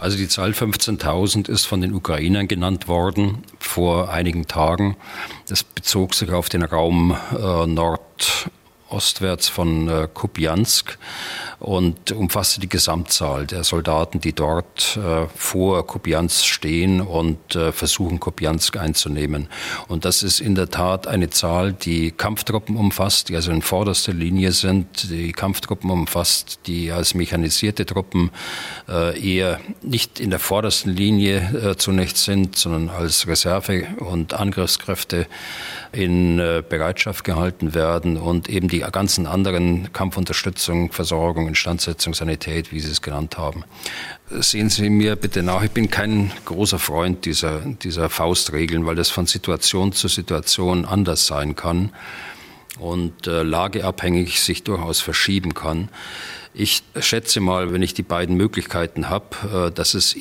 [0.00, 4.96] Also die Zahl 15.000 ist von den Ukrainern genannt worden vor einigen Tagen.
[5.48, 8.50] Das bezog sich auf den Raum äh, Nord
[8.90, 10.98] ostwärts von äh, Kupiansk
[11.58, 18.20] und umfasste die Gesamtzahl der Soldaten, die dort äh, vor Kupiansk stehen und äh, versuchen,
[18.20, 19.48] Kupiansk einzunehmen.
[19.88, 24.12] Und das ist in der Tat eine Zahl, die Kampftruppen umfasst, die also in vorderster
[24.12, 28.30] Linie sind, die Kampftruppen umfasst, die als mechanisierte Truppen
[28.88, 35.26] eher nicht in der vordersten Linie zunächst sind, sondern als Reserve- und Angriffskräfte
[35.92, 42.90] in Bereitschaft gehalten werden und eben die ganzen anderen Kampfunterstützung, Versorgung, Instandsetzung, Sanität, wie Sie
[42.90, 43.64] es genannt haben.
[44.30, 49.10] Sehen Sie mir bitte nach, ich bin kein großer Freund dieser, dieser Faustregeln, weil das
[49.10, 51.90] von Situation zu Situation anders sein kann
[52.78, 55.88] und äh, lageabhängig sich durchaus verschieben kann.
[56.54, 60.14] Ich schätze mal, wenn ich die beiden Möglichkeiten habe, äh, dass es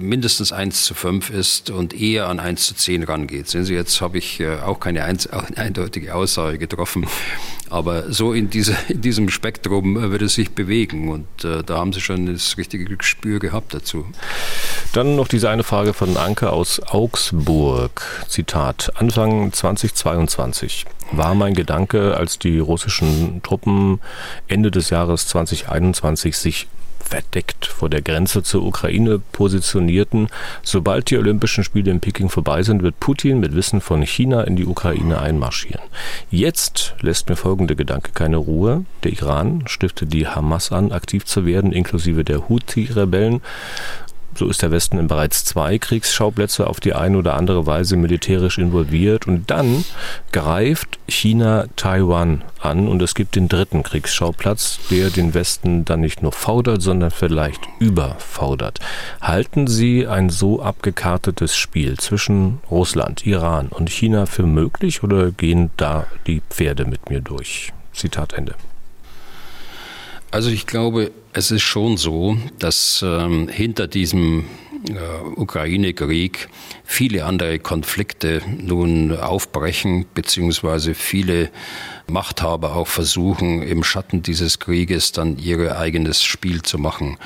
[0.00, 3.48] mindestens 1 zu 5 ist und eher an 1 zu 10 rangeht.
[3.48, 5.04] Sehen Sie, jetzt habe ich äh, auch keine
[5.56, 7.06] eindeutige Aussage getroffen,
[7.70, 11.78] aber so in, diese, in diesem Spektrum äh, wird es sich bewegen und äh, da
[11.78, 14.06] haben Sie schon das richtige Gespür gehabt dazu.
[14.92, 18.24] Dann noch diese eine Frage von Anke aus Augsburg.
[18.28, 24.00] Zitat, Anfang 2022 war mein Gedanke, als die russischen Truppen
[24.46, 26.66] Ende des Jahres 2021 sich
[27.00, 30.28] verdeckt vor der Grenze zur Ukraine positionierten.
[30.62, 34.56] Sobald die Olympischen Spiele in Peking vorbei sind, wird Putin mit Wissen von China in
[34.56, 35.82] die Ukraine einmarschieren.
[36.30, 38.84] Jetzt lässt mir folgende Gedanke keine Ruhe.
[39.04, 43.40] Der Iran stiftet die Hamas an, aktiv zu werden, inklusive der Houthi-Rebellen.
[44.34, 48.58] So ist der Westen in bereits zwei Kriegsschauplätze auf die eine oder andere Weise militärisch
[48.58, 49.84] involviert und dann
[50.32, 56.22] greift China Taiwan an und es gibt den dritten Kriegsschauplatz, der den Westen dann nicht
[56.22, 58.78] nur fordert, sondern vielleicht überfordert.
[59.20, 65.70] Halten Sie ein so abgekartetes Spiel zwischen Russland, Iran und China für möglich oder gehen
[65.76, 67.72] da die Pferde mit mir durch?
[67.92, 68.54] Zitat Ende.
[70.30, 74.46] Also ich glaube, es ist schon so, dass ähm, hinter diesem
[74.88, 76.48] äh, Ukraine-Krieg
[76.82, 81.50] viele andere Konflikte nun aufbrechen, beziehungsweise viele
[82.08, 87.18] Machthaber auch versuchen, im Schatten dieses Krieges dann ihr eigenes Spiel zu machen.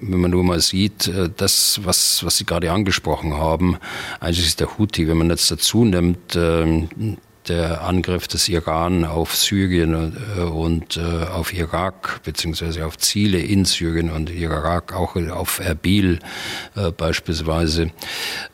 [0.00, 3.76] Wenn man nur mal sieht, äh, das, was, was Sie gerade angesprochen haben,
[4.18, 6.88] eigentlich ist der Houthi, wenn man jetzt dazu nimmt, ähm,
[7.48, 13.64] der Angriff des Iran auf Syrien äh, und äh, auf Irak, beziehungsweise auf Ziele in
[13.64, 16.20] Syrien und Irak, auch auf Erbil
[16.76, 17.90] äh, beispielsweise,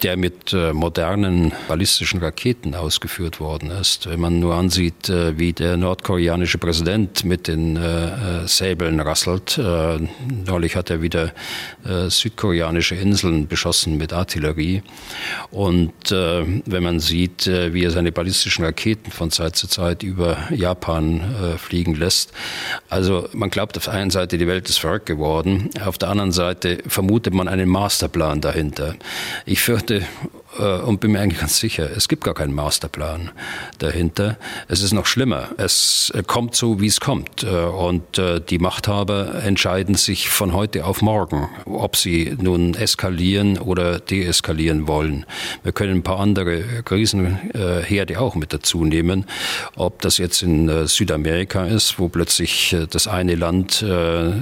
[0.02, 4.08] der mit modernen ballistischen Raketen ausgeführt worden ist.
[4.08, 7.78] Wenn man nur ansieht, wie der nordkoreanische Präsident mit den
[8.46, 9.60] Säbeln rasselt.
[10.46, 11.32] Neulich hat er wieder
[12.08, 14.82] südkoreanische Inseln beschossen mit Artillerie.
[15.50, 20.36] Und wenn man sieht, wie er seine ballistischen Raketen Raketen von Zeit zu Zeit über
[20.50, 22.32] Japan äh, fliegen lässt.
[22.88, 26.30] Also man glaubt auf der einen Seite, die Welt ist verrückt geworden, auf der anderen
[26.30, 28.94] Seite vermutet man einen Masterplan dahinter.
[29.46, 30.06] Ich fürchte,
[30.58, 33.30] und bin mir eigentlich ganz sicher, es gibt gar keinen Masterplan
[33.78, 34.36] dahinter.
[34.68, 35.48] Es ist noch schlimmer.
[35.56, 37.42] Es äh, kommt so, wie es kommt.
[37.42, 44.00] Äh, und die Machthaber entscheiden sich von heute auf morgen, ob sie nun eskalieren oder
[44.00, 45.24] deeskalieren wollen.
[45.62, 49.26] Wir können ein paar andere Krisenherde auch mit dazu nehmen.
[49.76, 53.84] Ob das jetzt in Südamerika ist, wo plötzlich das eine Land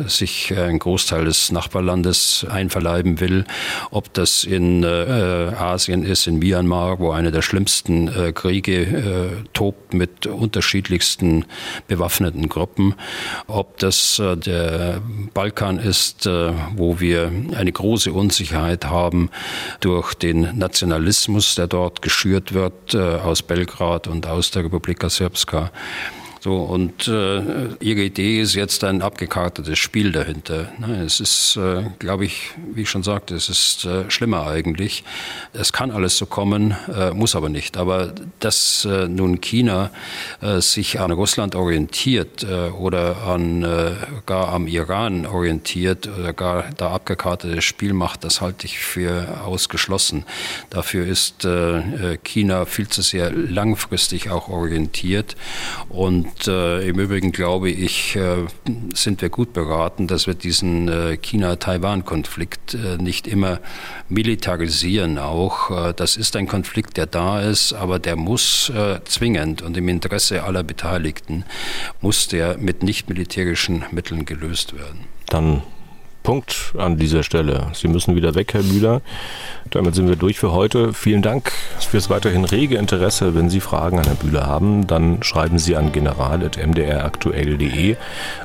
[0.06, 3.44] sich einen Großteil des Nachbarlandes einverleiben will,
[3.90, 9.94] ob das in Asien ist in Myanmar, wo einer der schlimmsten äh, Kriege äh, tobt
[9.94, 11.44] mit unterschiedlichsten
[11.88, 12.94] bewaffneten Gruppen.
[13.46, 15.00] Ob das äh, der
[15.34, 19.30] Balkan ist, äh, wo wir eine große Unsicherheit haben
[19.80, 25.70] durch den Nationalismus, der dort geschürt wird äh, aus Belgrad und aus der Republika Srpska.
[26.47, 30.68] So, und äh, ihre Idee ist jetzt ein abgekartetes Spiel dahinter.
[30.78, 35.03] Ne, es ist, äh, glaube ich, wie ich schon sagte, es ist äh, schlimmer eigentlich.
[35.53, 37.76] Es kann alles so kommen, äh, muss aber nicht.
[37.76, 39.90] Aber dass äh, nun China
[40.40, 42.47] äh, sich an Russland orientiert
[42.78, 43.66] oder an
[44.26, 50.24] gar am Iran orientiert oder gar da abgekartetes Spiel macht, das halte ich für ausgeschlossen.
[50.70, 51.47] Dafür ist
[52.22, 55.34] China viel zu sehr langfristig auch orientiert
[55.88, 58.47] und und äh, im Übrigen glaube ich, äh,
[58.95, 63.61] sind wir gut beraten, dass wir diesen äh, China-Taiwan-Konflikt äh, nicht immer
[64.09, 65.70] militarisieren auch.
[65.70, 69.89] Äh, das ist ein Konflikt, der da ist, aber der muss äh, zwingend und im
[69.89, 71.45] Interesse aller Beteiligten
[72.01, 75.05] muss der mit nicht militärischen Mitteln gelöst werden.
[75.26, 75.62] Dann
[76.26, 77.68] Punkt an dieser Stelle.
[77.72, 79.00] Sie müssen wieder weg, Herr Bühler.
[79.70, 80.92] Damit sind wir durch für heute.
[80.92, 83.36] Vielen Dank fürs weiterhin rege Interesse.
[83.36, 87.94] Wenn Sie Fragen an Herrn Bühler haben, dann schreiben Sie an general.mdraktuell.de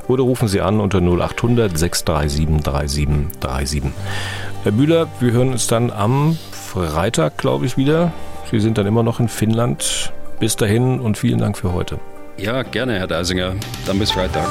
[0.06, 3.82] oder rufen Sie an unter 0800 637 3737.
[4.62, 8.12] Herr Bühler, wir hören uns dann am Freitag, glaube ich, wieder.
[8.52, 10.12] Sie sind dann immer noch in Finnland.
[10.38, 11.98] Bis dahin und vielen Dank für heute.
[12.36, 13.54] Ja, gerne, Herr Deisinger.
[13.86, 14.46] Dann bis Freitag.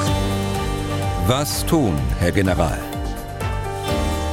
[1.26, 2.78] Was tun, Herr General?